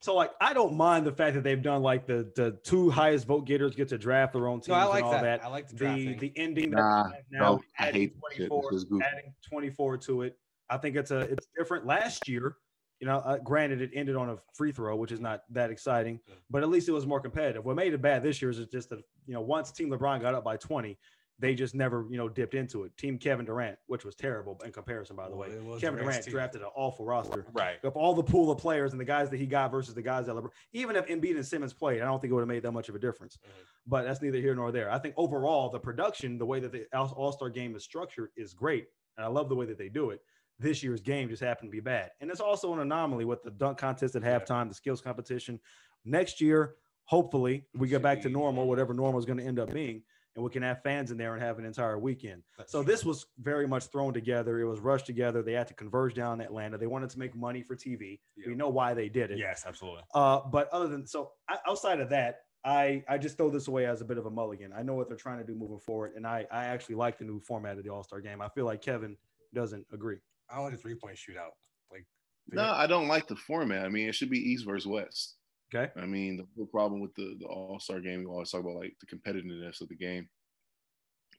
[0.00, 3.26] So like I don't mind the fact that they've done like the the two highest
[3.26, 5.22] vote getters get to draft their own teams No, I like and all that.
[5.22, 5.44] that.
[5.44, 8.36] I like the The the ending that Nah, we now no, I adding hate that
[8.48, 9.04] 24, This is goofy.
[9.04, 10.38] adding 24 to it.
[10.70, 11.86] I think it's a it's different.
[11.86, 12.56] Last year,
[13.00, 16.18] you know, uh, granted it ended on a free throw, which is not that exciting,
[16.50, 17.64] but at least it was more competitive.
[17.64, 20.20] What made it bad this year is it's just that you know once Team LeBron
[20.20, 20.98] got up by 20,
[21.38, 22.96] they just never you know dipped into it.
[22.96, 25.80] Team Kevin Durant, which was terrible in comparison, by the Well, way.
[25.80, 26.32] Kevin Durant's Durant team.
[26.32, 27.82] drafted an awful roster Right.
[27.84, 30.26] Up all the pool of players and the guys that he got versus the guys
[30.26, 32.62] that LeBron, even if Embiid and Simmons played, I don't think it would have made
[32.62, 33.36] that much of a difference.
[33.36, 33.50] Mhm.
[33.86, 34.90] But that's neither here nor there.
[34.90, 38.54] I think overall, the production, the way that the All Star game is structured, is
[38.54, 40.20] great, and I love the way that they do it.
[40.58, 43.50] This year's game just happened to be bad, and it's also an anomaly with the
[43.50, 44.38] dunk contest at Yeah.
[44.38, 45.60] halftime, the skills competition.
[46.06, 48.66] Next year, hopefully, we get back to normal.
[48.66, 50.02] whatever normal is going to end up being,
[50.36, 52.42] and we can have fans in there and have an entire weekend.
[52.58, 52.92] That's So true.
[52.92, 54.60] this was very much thrown together.
[54.60, 55.42] It was rushed together.
[55.42, 56.76] They had to converge down in Atlanta.
[56.76, 58.20] They wanted to make money for TV.
[58.46, 59.38] We know why they did it.
[59.38, 60.02] Yes, absolutely.
[60.14, 61.32] Uh, but other than so,
[61.66, 64.72] outside of that, I I just throw this away as a bit of a mulligan.
[64.76, 67.24] I know what they're trying to do moving forward, and I I actually like the
[67.24, 68.42] new format of the All Star game.
[68.42, 69.16] I feel like Kevin
[69.54, 70.18] doesn't agree.
[70.50, 71.52] I don't like a three point shootout.
[71.90, 72.04] Like
[72.50, 73.86] No, I don't like the format.
[73.86, 75.36] I mean, it should be East versus West.
[75.74, 75.90] Okay.
[76.00, 78.76] I mean, the whole problem with the, the All Star game, we always talk about
[78.76, 80.28] like the competitiveness of the game.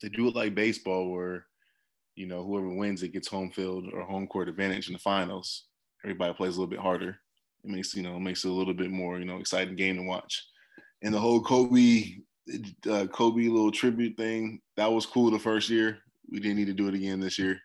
[0.01, 1.45] They do it like baseball, where
[2.15, 5.65] you know whoever wins it gets home field or home court advantage in the finals.
[6.03, 7.17] Everybody plays a little bit harder.
[7.63, 9.95] It makes you know it makes it a little bit more you know exciting game
[9.97, 10.45] to watch.
[11.03, 12.03] And the whole Kobe
[12.89, 15.99] uh, Kobe little tribute thing that was cool the first year.
[16.32, 17.59] We didn't need to do it again this year.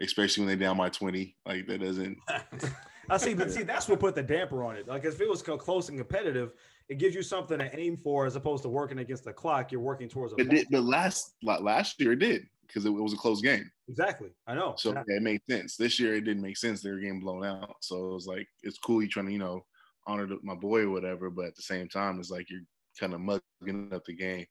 [0.00, 1.36] especially when they're down by 20.
[1.46, 2.18] Like that doesn't.
[3.10, 4.86] I see, but see, that's what put the damper on it.
[4.86, 6.52] Like if it was close and competitive,
[6.88, 9.72] it gives you something to aim for as opposed to working against the clock.
[9.72, 13.02] You're working towards a It did, but last last year it did because it, it
[13.02, 13.70] was a close game.
[13.88, 14.30] exactly.
[14.46, 14.74] I know.
[14.76, 15.76] So yeah, it made sense.
[15.76, 16.80] This year it didn't make sense.
[16.80, 17.76] They were getting blown out.
[17.80, 19.64] So it was like it's cool you trying to you know
[20.06, 22.60] honor my boy or whatever, but at the same time it's like you're
[22.98, 24.46] kind of mugging up the game.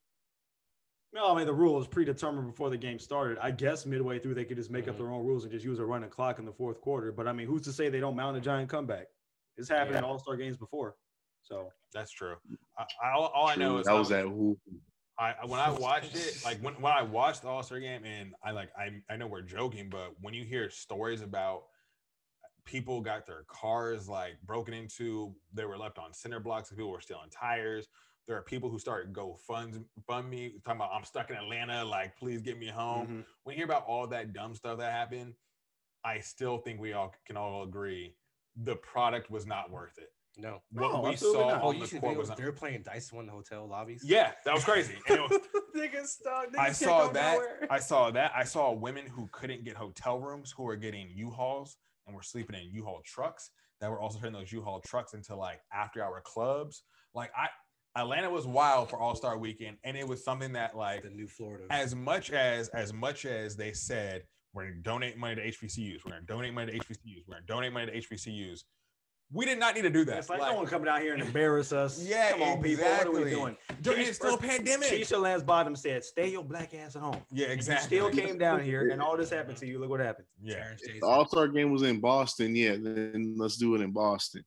[1.14, 3.38] No, I mean the rule is predetermined before the game started.
[3.41, 4.99] I guess midway through they could just make up Mhm.
[4.99, 7.12] their own rules and just use a running clock in the fourth quarter.
[7.12, 9.07] But I mean, who's to say they don't mount a giant comeback?
[9.57, 10.95] It's happened in All Star games before.
[11.43, 12.38] So That's true.
[12.78, 14.57] I, I, all, all I know is that I was that who
[15.20, 18.34] I when I watched it, like when, when I watched the All Star game, and
[18.43, 21.64] I like I I know we're joking, but when you hear stories about
[22.64, 26.91] people got their cars like broken into, they were left on cinder blocks, and people
[26.91, 27.89] were stealing tires.
[28.28, 31.84] There are people who started go fund fund me talking about I'm stuck in Atlanta,
[31.84, 33.07] like please get me home.
[33.07, 33.26] mhm.
[33.43, 35.34] When you hear about all that dumb stuff that happened,
[36.03, 38.15] I still think we all can all agree
[38.55, 40.09] the product was not worth it.
[40.38, 40.61] No.
[40.72, 41.61] What No, we saw not.
[41.63, 42.19] Oh, on you the should court be.
[42.19, 44.01] was not, They were playing dice in one of the hotel lobbies.
[44.05, 44.95] yeah, that was crazy.
[45.09, 45.39] And it was,
[45.76, 46.47] niggas stuck.
[46.57, 47.34] I saw that.
[47.34, 47.67] nowhere.
[47.69, 48.32] I saw that.
[48.36, 52.55] I saw women who couldn't get hotel rooms who were getting U-Hauls and were sleeping
[52.59, 53.51] in U-Haul trucks
[53.82, 56.84] that were also turning those U-Haul trucks into like after hour clubs.
[57.13, 57.47] Like I
[57.96, 61.66] Atlanta was wild for All-Star weekend and it was something that like The new Florida.
[61.70, 64.24] as much as as much as they said
[64.54, 67.36] we're going to donate money to HBCUs, we're going to donate money to HBCUs, we're
[67.36, 68.62] going to donate money to HBCUs.
[69.34, 70.18] We did not need to do that.
[70.18, 72.06] It's like, Like, no one coming out here and embarrass us.
[72.06, 72.84] Yeah, come on, people.
[72.84, 73.56] What are we doing?
[73.82, 74.89] during- Keisha- it's still a pandemic.
[74.89, 77.86] Keisha Lance Bottom said, "Stay your black ass at home." yeah, You exactly.
[77.98, 79.80] still came down here, and all this happened to you.
[79.80, 80.28] Look what happened.
[80.42, 80.72] Yeah.
[81.00, 84.44] The All Star game was in Boston, yeah, then let's do it in Boston,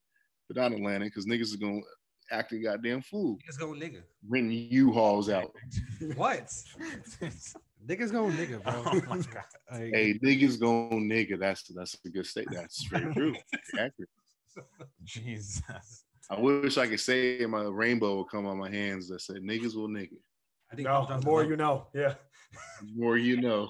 [0.48, 1.80] but not Atlanta because niggas is gonna
[2.30, 4.02] act a goddamn fool, Niggas go nigga.
[4.28, 5.52] renting U-Hauls out.
[6.16, 6.46] What?
[7.86, 8.82] Niggas go nigga, bro.
[8.86, 9.44] Oh my God.
[9.70, 11.38] Like, Hey, niggas go nigga.
[11.38, 12.48] That's that's a good state.
[12.50, 13.34] That's very true.
[13.78, 14.08] Accurate.
[15.04, 16.04] Jesus.
[16.30, 19.74] I wish I could say my rainbow would come on my hands that said niggas
[19.74, 20.16] will nigga.
[20.72, 21.86] I think No, John's the more the you know.
[21.92, 22.14] Yeah.
[22.80, 23.68] The More you know.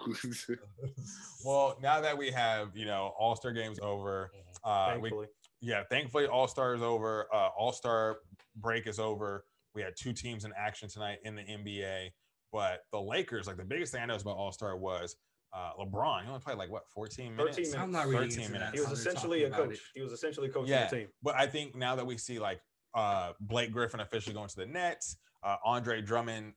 [1.44, 4.30] Well, now that we have, you know, All Star games over,
[4.62, 5.26] uh, we, Thankfully.
[5.64, 7.26] Yeah, thankfully All Star is over.
[7.32, 8.18] Uh, All Star
[8.56, 9.44] break is over.
[9.74, 12.10] We had two teams in action tonight in the NBA,
[12.52, 15.16] but the Lakers, like the biggest thing I noticed about All Star was
[15.52, 16.22] uh, LeBron.
[16.22, 17.56] He only played like what, 14 minutes?
[17.56, 17.82] 13 minutes.
[17.82, 18.72] I'm not really 13 into minutes.
[18.74, 19.74] He was essentially a coach.
[19.74, 19.80] it.
[19.94, 20.86] He was essentially coaching Yeah.
[20.88, 21.08] the team.
[21.22, 22.60] But I think now that we see like
[22.94, 26.52] uh, Blake Griffin officially going to the Nets, uh, Andre Drummond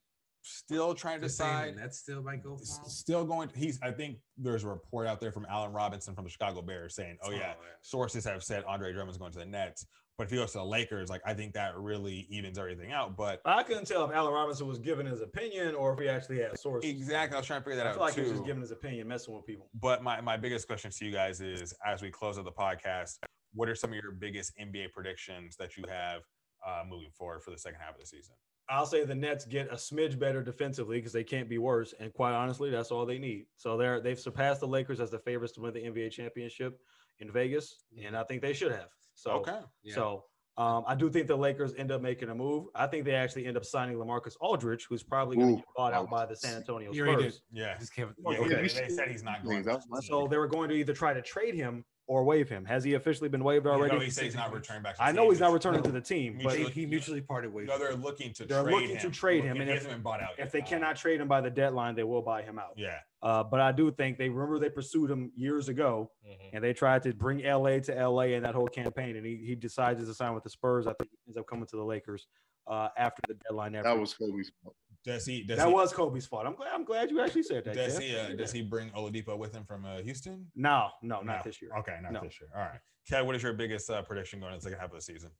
[0.47, 1.75] still trying to Just saying decide.
[1.75, 2.55] the Nets still might go.
[2.55, 3.49] s- Still going.
[3.55, 3.79] He's.
[3.81, 7.17] I think there's a report out there from Allen Robinson from the Chicago Bears saying,
[7.23, 9.85] "Oh yeah, oh, sources have said Andre Drummond's going to the Nets."
[10.17, 13.15] But if he goes to the Lakers, like I think that really evens everything out.
[13.15, 16.39] But I couldn't tell if Allen Robinson was giving his opinion or if he actually
[16.39, 16.89] had sources.
[16.89, 18.61] exactly, I was trying to figure that I out feel like he was just giving
[18.61, 19.69] his opinion, messing with people.
[19.79, 23.17] but my my biggest question to you guys is, as we close out the podcast,
[23.53, 26.21] what are some of your biggest NBA predictions that you have
[26.67, 28.35] uh, moving forward for the second half of the season?
[28.69, 31.93] I'll say the Nets get a smidge better defensively because they can't be worse.
[31.99, 33.45] And quite honestly, that's all they need.
[33.55, 36.79] So they're they've surpassed the Lakers as the favorites to win the NBA championship
[37.19, 38.89] in Vegas, and I think they should have.
[39.15, 39.59] So okay.
[39.83, 39.95] Yeah.
[39.95, 40.25] so
[40.57, 42.65] um, I do think the Lakers end up making a move.
[42.73, 45.65] I think they actually end up signing Lamarcus Aldridge, who's probably going to Ooh, get
[45.75, 47.43] bought out by the San Antonio Spurs.
[47.51, 47.77] Yeah.
[47.77, 48.09] Just can't.
[48.27, 48.55] Yeah, Okay.
[48.55, 49.61] they, they said he's not going.
[49.63, 52.47] That was my So they were going to either try to trade him or waive
[52.47, 52.63] him.
[52.65, 53.93] Has he officially been waived already?
[53.93, 54.95] No, he said he's not returning back.
[54.95, 55.87] to I know he's not returning No.
[55.87, 56.63] to the team, but too.
[56.65, 57.67] He, he mutually parted ways.
[57.67, 58.99] No, they're looking to They're trade looking him.
[59.01, 60.31] to trade him, and if- hasn't been bought out.
[60.33, 60.51] if yet.
[60.53, 62.73] they cannot trade him by the deadline, they will buy him out.
[62.77, 66.49] yeah, Uh, but I do think they remember they pursued him years ago, Mhm.
[66.53, 69.55] and they tried to bring LA to LA in that whole campaign, and he, he
[69.55, 70.87] decides to sign with the Spurs.
[70.87, 72.27] I think he ends up coming to the Lakers
[72.67, 73.73] uh, after the deadline.
[73.73, 74.75] That was Kobe's fault.
[75.07, 75.41] Does he?
[75.43, 76.45] Does that he, was Kobe's fault.
[76.45, 76.71] I'm glad.
[76.73, 77.73] I'm glad you actually said that.
[77.73, 78.03] Does Jeff.
[78.03, 78.15] he?
[78.15, 80.45] Uh, does he bring Oladipo with him from uh, Houston?
[80.55, 81.41] No, no, not No.
[81.45, 81.71] this year.
[81.79, 82.21] Okay, not No.
[82.21, 82.49] this year.
[82.53, 83.25] All right, Ted.
[83.25, 85.31] What is your biggest uh, prediction going into the second half of the season?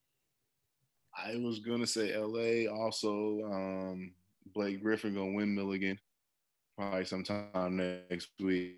[1.16, 2.72] I was gonna say LA.
[2.74, 4.14] Also, um,
[4.54, 6.00] Blake Griffin gonna win Milligan
[6.78, 8.78] probably sometime next week.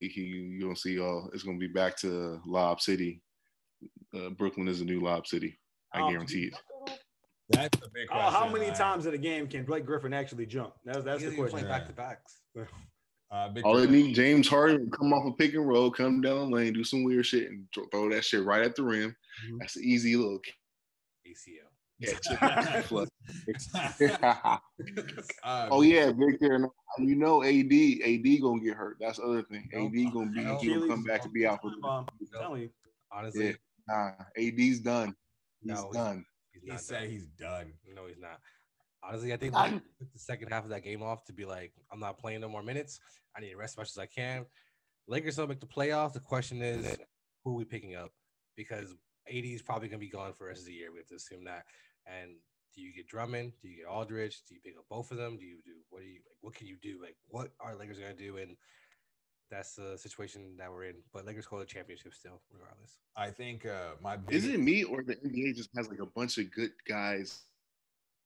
[0.00, 1.30] He, you gonna see all.
[1.34, 3.22] It's gonna be back to Lob City.
[4.14, 5.58] Uh, Brooklyn is a new Lob City.
[5.92, 6.54] I Um, guarantee it.
[7.50, 8.32] That's the big Oh, question.
[8.32, 10.74] how many uh, times in a game can Blake Griffin actually jump?
[10.84, 11.58] That's that's He the question.
[11.60, 12.40] play back to backs.
[13.34, 16.50] Uh, All they need, James Harden, will come off a pick and roll, come down
[16.50, 19.16] the lane, do some weird shit, and throw- throw that shit right at the rim.
[19.48, 19.56] Mhm.
[19.58, 20.38] That's an easy little
[21.26, 21.70] ACL.
[22.02, 23.00] catch.
[25.42, 26.68] Uh, oh yeah, Victor.
[26.98, 28.98] You know, AD, AD gonna get hurt.
[29.00, 29.66] That's the other thing.
[29.72, 29.92] Nope.
[29.94, 30.60] AD gonna be, Nope.
[30.60, 31.68] he gonna come back to be out for.
[31.68, 32.70] Um, I'm telling you.
[33.10, 33.52] Honestly, Yeah.
[33.88, 35.14] Nah, AD's done.
[35.62, 36.24] He's No, he's- done.
[36.52, 37.10] He's He said done.
[37.10, 37.72] he's done.
[37.94, 38.38] No, he's not.
[39.02, 42.00] Honestly, I think like, the second half of that game off to be like, I'm
[42.00, 43.00] not playing no more minutes.
[43.36, 44.46] I need to rest as much as I can.
[45.08, 46.12] Lakers don't make the playoffs.
[46.12, 46.96] The question is,
[47.44, 48.10] who are we picking up?
[48.56, 48.94] Because
[49.28, 50.92] AD is probably gonna be gone for the rest of the year.
[50.92, 51.64] We have to assume that.
[52.06, 52.36] And
[52.74, 53.52] do you get Drummond?
[53.60, 54.42] Do you get Aldridge?
[54.48, 55.36] Do you pick up both of them?
[55.36, 56.36] Do you do what do you like?
[56.40, 56.98] What can you do?
[57.02, 58.36] Like, what are Lakers gonna do?
[58.36, 58.56] And
[59.50, 60.96] that's the situation that we're in.
[61.12, 62.98] But Lakers hold the championship still, regardless.
[63.16, 66.38] I think uh, my Is it me or the NBA just has like a bunch
[66.38, 67.42] of good guys,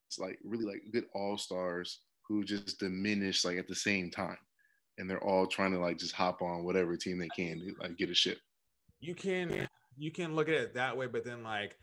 [0.09, 4.39] it's like really like good all stars who just diminish like at the same time,
[4.99, 7.97] and they're all trying to like just hop on whatever team they can to like
[7.97, 8.39] get a ship.
[9.01, 11.77] you can you can look at it that way, but then like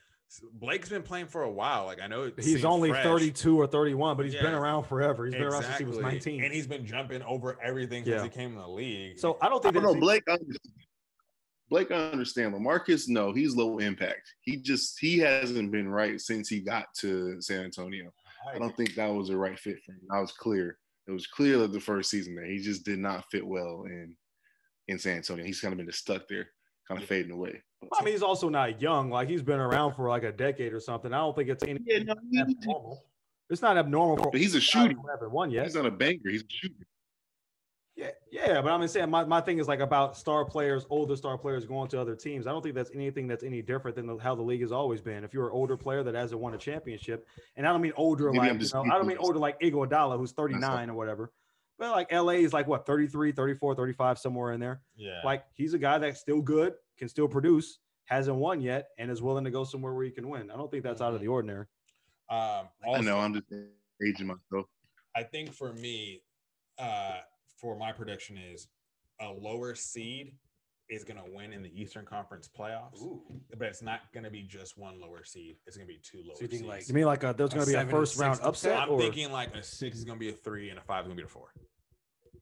[0.54, 1.86] Blake's been playing for a while.
[1.86, 3.04] Like I know it He's only fresh.
[3.04, 5.26] 32 or 31, but he's been around forever.
[5.26, 6.44] He's been around since he was 19.
[6.44, 8.24] and he's been jumping over everything since Yeah.
[8.24, 9.20] he came in the league.
[9.20, 10.24] so I don't I think don't know, Blake.
[10.28, 10.74] I understand.
[11.70, 12.54] Blake, I understand.
[12.54, 14.22] Lamarcus, no, he's low impact.
[14.42, 18.12] He just he hasn't been right since he got to San Antonio.
[18.54, 20.02] I don't think that was the right fit for him.
[20.12, 20.78] I was clear.
[21.08, 24.16] It was clear that the first season there, he just did not fit well in
[24.88, 25.46] in San Antonio.
[25.46, 26.50] He's kind of been stuck there,
[26.88, 27.62] kind of fading away.
[27.82, 29.10] But- I mean, he's also not young.
[29.10, 31.14] Like he's been around for like a decade or something.
[31.14, 33.04] I don't think it's any yeah, no, abnormal.
[33.50, 34.94] It's not abnormal for but he's a shooter.
[34.94, 35.66] who haven't won yet.
[35.66, 36.30] He's not a banger.
[36.30, 36.86] He's a shooter.
[37.96, 41.38] Yeah, yeah, but I'm saying my, my thing is like about star players, older star
[41.38, 42.48] players going to other teams.
[42.48, 45.00] I don't think that's anything that's any different than the, how the league has always
[45.00, 45.24] been.
[45.24, 48.32] If you're an older player that hasn't won a championship, and I don't mean older
[48.32, 51.32] Maybe like I'm you know, I don't mean older like Iguodala who's 39 or whatever,
[51.78, 54.82] but like LA is like what 33, 34, 35 somewhere in there.
[54.96, 55.22] yeah.
[55.24, 59.22] Like he's a guy that's still good, can still produce, hasn't won yet, and is
[59.22, 60.52] willing to go somewhere where he can win.
[60.52, 61.66] I don't think that's out of the ordinary.
[62.30, 63.20] um, I know.
[63.20, 63.52] I'm just
[64.06, 64.68] aging myself.
[65.16, 66.22] I think for me,
[66.80, 67.18] uh,
[67.58, 68.68] for my prediction is
[69.22, 70.34] a lower seed
[70.90, 73.00] is going to win in the Eastern Conference playoffs,
[73.58, 75.56] but it's not going to be just one lower seed.
[75.66, 76.70] It's going to be two lower So you think, seeds.
[76.70, 78.48] like, You mean like uh, a, there's going to be a first round upset?
[78.74, 78.80] upset?
[78.80, 79.00] I'm or?
[79.00, 81.18] thinking like a six is going to be a three and a five is going
[81.18, 81.54] to be a four.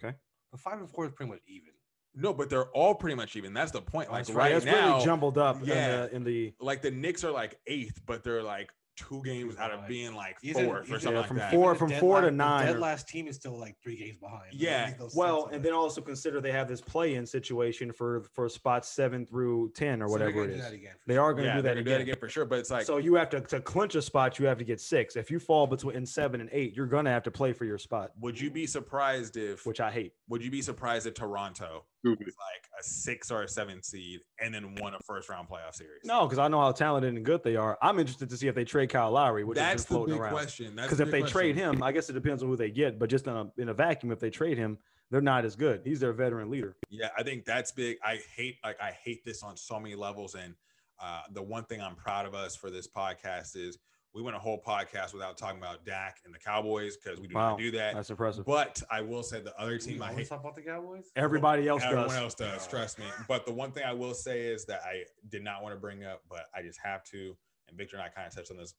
[0.03, 0.15] Okay,
[0.51, 1.69] The five and four is pretty much even.
[2.13, 3.53] No, but they're all pretty much even.
[3.53, 4.11] That's the point.
[4.11, 5.73] Like That's right It's now, really jumbled up yeah.
[6.05, 9.55] in, the, in the like the Knicks are like eighth, but they're like two games
[9.57, 11.51] out of Like, being like even- fourth or something Yeah, like from that.
[11.51, 14.17] four- from dead four to nine Dead or- last team is still like three games
[14.17, 14.53] behind.
[14.53, 14.87] Yeah.
[14.87, 15.63] makes no sense Well, and it.
[15.63, 20.07] then also consider they have this play-in situation for for spots seven through ten or
[20.09, 21.23] So they're whatever gonna do that again They sure.
[21.23, 22.15] are going to yeah, do that gonna do again.
[22.19, 22.45] for sure.
[22.45, 24.79] But it's like so you have to to clinch a spot, you have to get
[24.81, 25.15] six.
[25.15, 27.77] If you fall between seven and eight, you're going to have to play for your
[27.77, 30.13] spot, would you be surprised if which I hate.
[30.27, 32.27] would you be surprised if Toronto Stupid.
[32.27, 36.01] like a six or a seven seed and then won a first round playoff series?
[36.03, 37.77] No, because I know how talented and good they are.
[37.81, 40.21] I'm interested to see if they trade Kyle Lowry, which that's been the floating big
[40.21, 40.31] around.
[40.31, 40.75] question.
[40.75, 42.99] Because the if they trade him, I guess it depends on who they get.
[42.99, 44.77] But just in a in a vacuum, if they trade him,
[45.11, 45.81] they're not as good.
[45.83, 46.75] He's their veteran leader.
[46.89, 47.97] Yeah, I think that's big.
[48.03, 50.35] I hate like I hate this on so many levels.
[50.35, 50.55] And
[50.99, 53.77] uh, the one thing I'm proud of us for this podcast is
[54.13, 57.35] we went a whole podcast without talking about Dak and the Cowboys because we do
[57.35, 57.95] Wow, not do that.
[57.95, 58.45] That's impressive.
[58.45, 60.27] But I will say the other We team I hate.
[60.27, 61.09] talk about the Cowboys.
[61.15, 62.17] Everybody else Everyone does.
[62.17, 63.05] else does, trust me.
[63.27, 66.03] But the one thing I will say is that I did not want to bring
[66.03, 67.37] up, but I just have to.
[67.69, 68.73] And Victor and I kind of touched on this.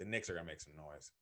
[0.00, 1.12] The Knicks are gonna make some noise.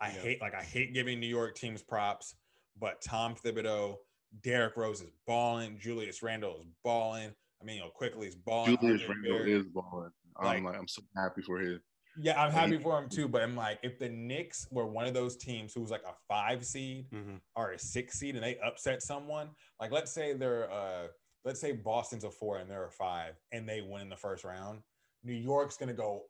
[0.00, 0.20] I Yeah.
[0.20, 2.34] hate like I hate giving New York teams props,
[2.78, 3.96] but Tom Thibodeau,
[4.42, 7.34] Derrick Rose is balling, Julius Randle is balling.
[7.60, 8.76] I mean, you know, Quickley is balling.
[8.78, 10.10] Julius RJ Randle is balling.
[10.36, 11.80] I'm Like- like, I'm so happy for him.
[12.18, 13.28] Yeah, I'm happy for him too.
[13.28, 16.12] But I'm like, if the Knicks were one of those teams who was like a
[16.28, 17.40] five seed Mhm.
[17.56, 19.50] or a six seed and they upset someone,
[19.80, 21.08] like let's say they're uh
[21.44, 24.44] let's say Boston's a four and they're a five and they win in the first
[24.44, 24.82] round,
[25.24, 26.26] New York's gonna go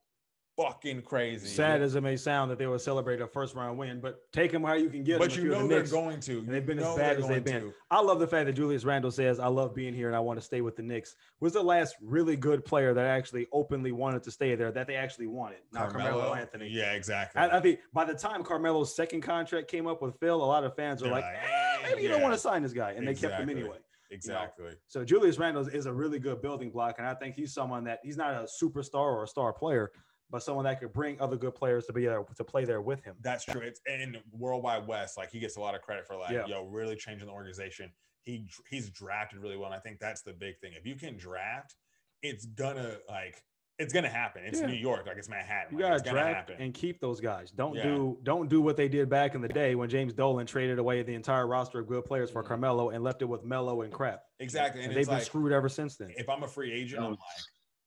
[0.57, 1.47] fucking crazy.
[1.49, 4.53] Sad as it may sound that they will celebrate a first round win, but take
[4.53, 5.39] them how you can get but them.
[5.39, 5.91] if you you're the know they're Knicks.
[5.91, 6.39] going to.
[6.41, 7.63] and they've been You as bad as they've been.
[7.63, 7.73] to.
[7.91, 10.39] I love the fact that Julius Randle says, I love being here and I want
[10.39, 11.15] to stay with the Knicks.
[11.41, 14.95] Was the last really good player that actually openly wanted to stay there that they
[14.95, 16.69] actually wanted, not Carmelo, Anthony.
[16.69, 17.41] Yeah, exactly.
[17.41, 20.65] I, I think by the time Carmelo's second contract came up with Phil, a lot
[20.65, 22.93] of fans were like, like, "Eh, maybe you don't want to sign this guy.
[22.93, 23.61] And they kept him Exactly.
[23.63, 23.77] anyway.
[24.11, 24.73] exactly.
[24.89, 26.97] So Julius Randle is a really good building block.
[26.99, 29.91] And I think he's someone that he's not a superstar or a star player,
[30.33, 33.05] but someone that could bring other good players to be there to play there with
[33.05, 33.15] him.
[33.21, 33.61] That's true.
[33.61, 35.17] It's in World Wide Wes.
[35.17, 36.47] Like he gets a lot of credit for like, Yeah.
[36.47, 37.93] yo, really changing the organization.
[38.25, 40.73] He he's drafted really well, and I think that's the big thing.
[40.77, 41.75] If you can draft,
[42.23, 43.45] it's gonna like
[43.79, 44.43] it's gonna happen.
[44.45, 44.67] It's Yeah.
[44.67, 45.73] New York, like it's Manhattan.
[45.77, 46.57] You like, gotta it's draft happen.
[46.63, 47.51] and keep those guys.
[47.51, 47.83] Don't Yeah.
[47.85, 51.03] do don't do what they did back in the day when James Dolan traded away
[51.03, 52.47] the entire roster of good players for Mhm.
[52.49, 54.23] Carmelo and left it with Melo and crap.
[54.39, 56.13] exactly, and, And, it's they've been screwed ever since then.
[56.17, 57.19] if I'm a free agent, I'm like,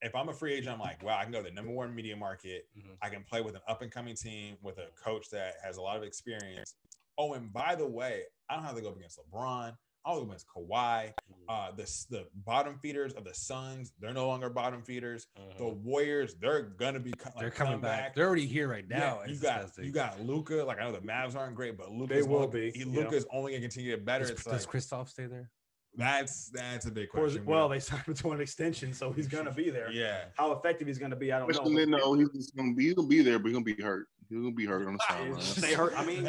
[0.01, 1.93] if I'm a free agent, I'm like, wow, I can go to the number one
[1.95, 2.67] media market.
[2.77, 2.97] Mhm.
[3.01, 5.81] I can play with an up and coming team with a coach that has a
[5.81, 6.75] lot of experience.
[7.17, 9.77] Oh, and by the way, I don't have to go up against LeBron.
[10.07, 11.13] I'll go against Kawhi.
[11.49, 15.25] Uh, the the bottom feeders of the Suns, they're no longer bottom feeders.
[15.57, 15.77] The Mhm.
[15.81, 18.13] Warriors, they're gonna be co- They're coming come back.
[18.13, 19.23] They're already here right Yeah, now.
[19.23, 20.55] you got you got Luka.
[20.57, 22.85] Like I know the Mavs aren't great, but Luka They will be, yeah.
[22.85, 24.25] Luka's only gonna continue to get better.
[24.25, 25.49] Does, It's does like, Kristaps stay there?
[25.97, 27.45] That's that's a big Of course, question.
[27.45, 29.91] well, they signed him to an extension, so he's gonna be there.
[29.91, 30.25] yeah.
[30.37, 31.51] How effective he's gonna be, I don't know.
[31.51, 33.81] Especially but no, he's just gonna be he's gonna be there, but he's gonna be
[33.81, 34.07] hurt.
[34.27, 35.41] He's gonna be hurt on the sideline.
[35.41, 35.93] Stay hurt.
[35.97, 36.25] I mean,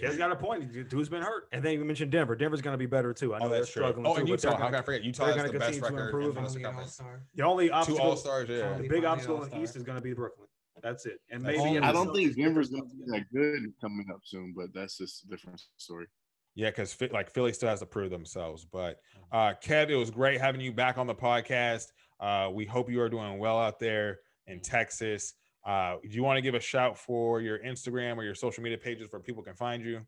[0.00, 0.72] Kev's got a point.
[0.72, 2.36] Dude- Dude's been hurt, and then you mentioned Denver.
[2.36, 3.34] Denver's gonna be better too.
[3.34, 3.82] I oh, know Oh, they're that's true.
[3.82, 4.06] struggling.
[4.06, 4.56] Oh, too, and but they're Utah.
[4.62, 5.02] How gonna- can I forget?
[5.04, 7.00] Utah they're gonna the best continue to record improve in and the Only an conference.
[7.00, 7.22] all-star.
[7.34, 8.48] The only Two obstacle, All Stars.
[8.48, 8.72] Yeah.
[8.74, 9.60] The big Probably obstacle in the.
[9.62, 10.48] East is gonna be Brooklyn.
[10.82, 11.18] That's it.
[11.30, 14.72] And That's maybe I don't think Denver's gonna be that good coming up soon, but
[14.74, 16.06] that's just a different story.
[16.54, 18.64] Yeah, because like Philly still has to prove themselves.
[18.64, 18.98] But
[19.32, 21.86] uh, Kev, it was great having you back on the podcast.
[22.20, 25.34] Uh, we hope you are doing well out there in Texas.
[25.64, 28.78] Uh, do you want to give a shout for your Instagram or your social media
[28.78, 30.00] pages where people can find you?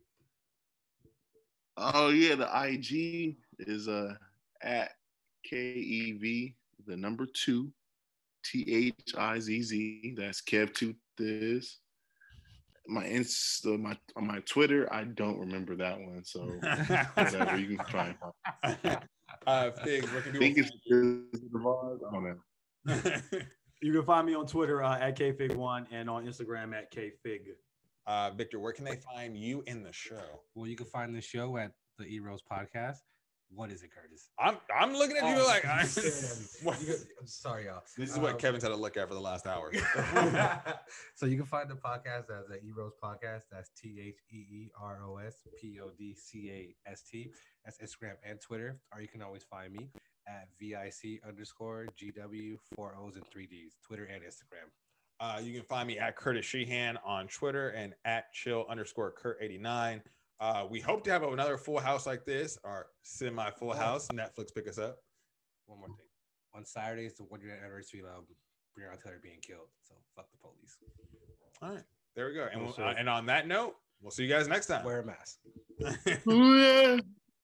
[1.77, 4.15] Oh yeah, the IG is uh
[4.63, 4.93] at
[5.45, 6.55] K E V
[6.87, 7.73] the number two
[8.45, 10.15] T H I Z Z.
[10.17, 11.79] That's Kev Tooth is.
[12.87, 16.41] My Insta, my on my Twitter, I don't remember that one, so
[17.15, 18.17] whatever you can try and
[18.85, 18.99] find.
[19.47, 22.01] uh, Figs, where can I think people it's the Vaz.
[22.07, 23.13] I don't know.
[23.33, 23.41] you?
[23.83, 27.41] You can find me on Twitter uh, at kfig1 and on Instagram at kfig.
[28.07, 30.41] uh, Victor, where can they find you in the show?
[30.55, 33.01] Well, you can find the show at the E Rose Podcast.
[33.55, 34.31] What is it, Curtis?
[34.39, 36.47] I'm I'm looking at you Oh, like I, staring at me.
[36.63, 37.83] What- You can- I'm sorry, y'all.
[37.97, 39.71] this is what Um, Kevin's had to look at for the last hour.
[41.15, 43.43] so you can find the podcast as the Eros Podcast.
[43.51, 47.31] That's T H E E R O S P O D C A S T.
[47.65, 48.81] That's Instagram and Twitter.
[48.93, 49.89] Or you can always find me
[50.27, 54.69] at VIC underscore GW four O's and three D's, Twitter and Instagram.
[55.21, 59.39] Uh, you can find me at Curtis Sheehan on Twitter and at chill underscore Kurt
[59.41, 60.03] 89.
[60.41, 64.09] Uh, we hope to have another full house like this or semi full house.
[64.09, 64.99] Netflix pick us up.
[65.67, 65.97] One more thing.
[66.55, 68.25] On Saturday is the one year anniversary of
[68.79, 69.69] Breonna Taylor being killed.
[69.83, 70.77] So fuck the police.
[71.63, 71.83] All right,
[72.15, 72.49] there we go.
[72.53, 74.85] And, Well we'll, uh, and on that note, we'll see you guys next time.
[74.85, 75.39] Wear a mask.
[76.27, 76.99] Yeah.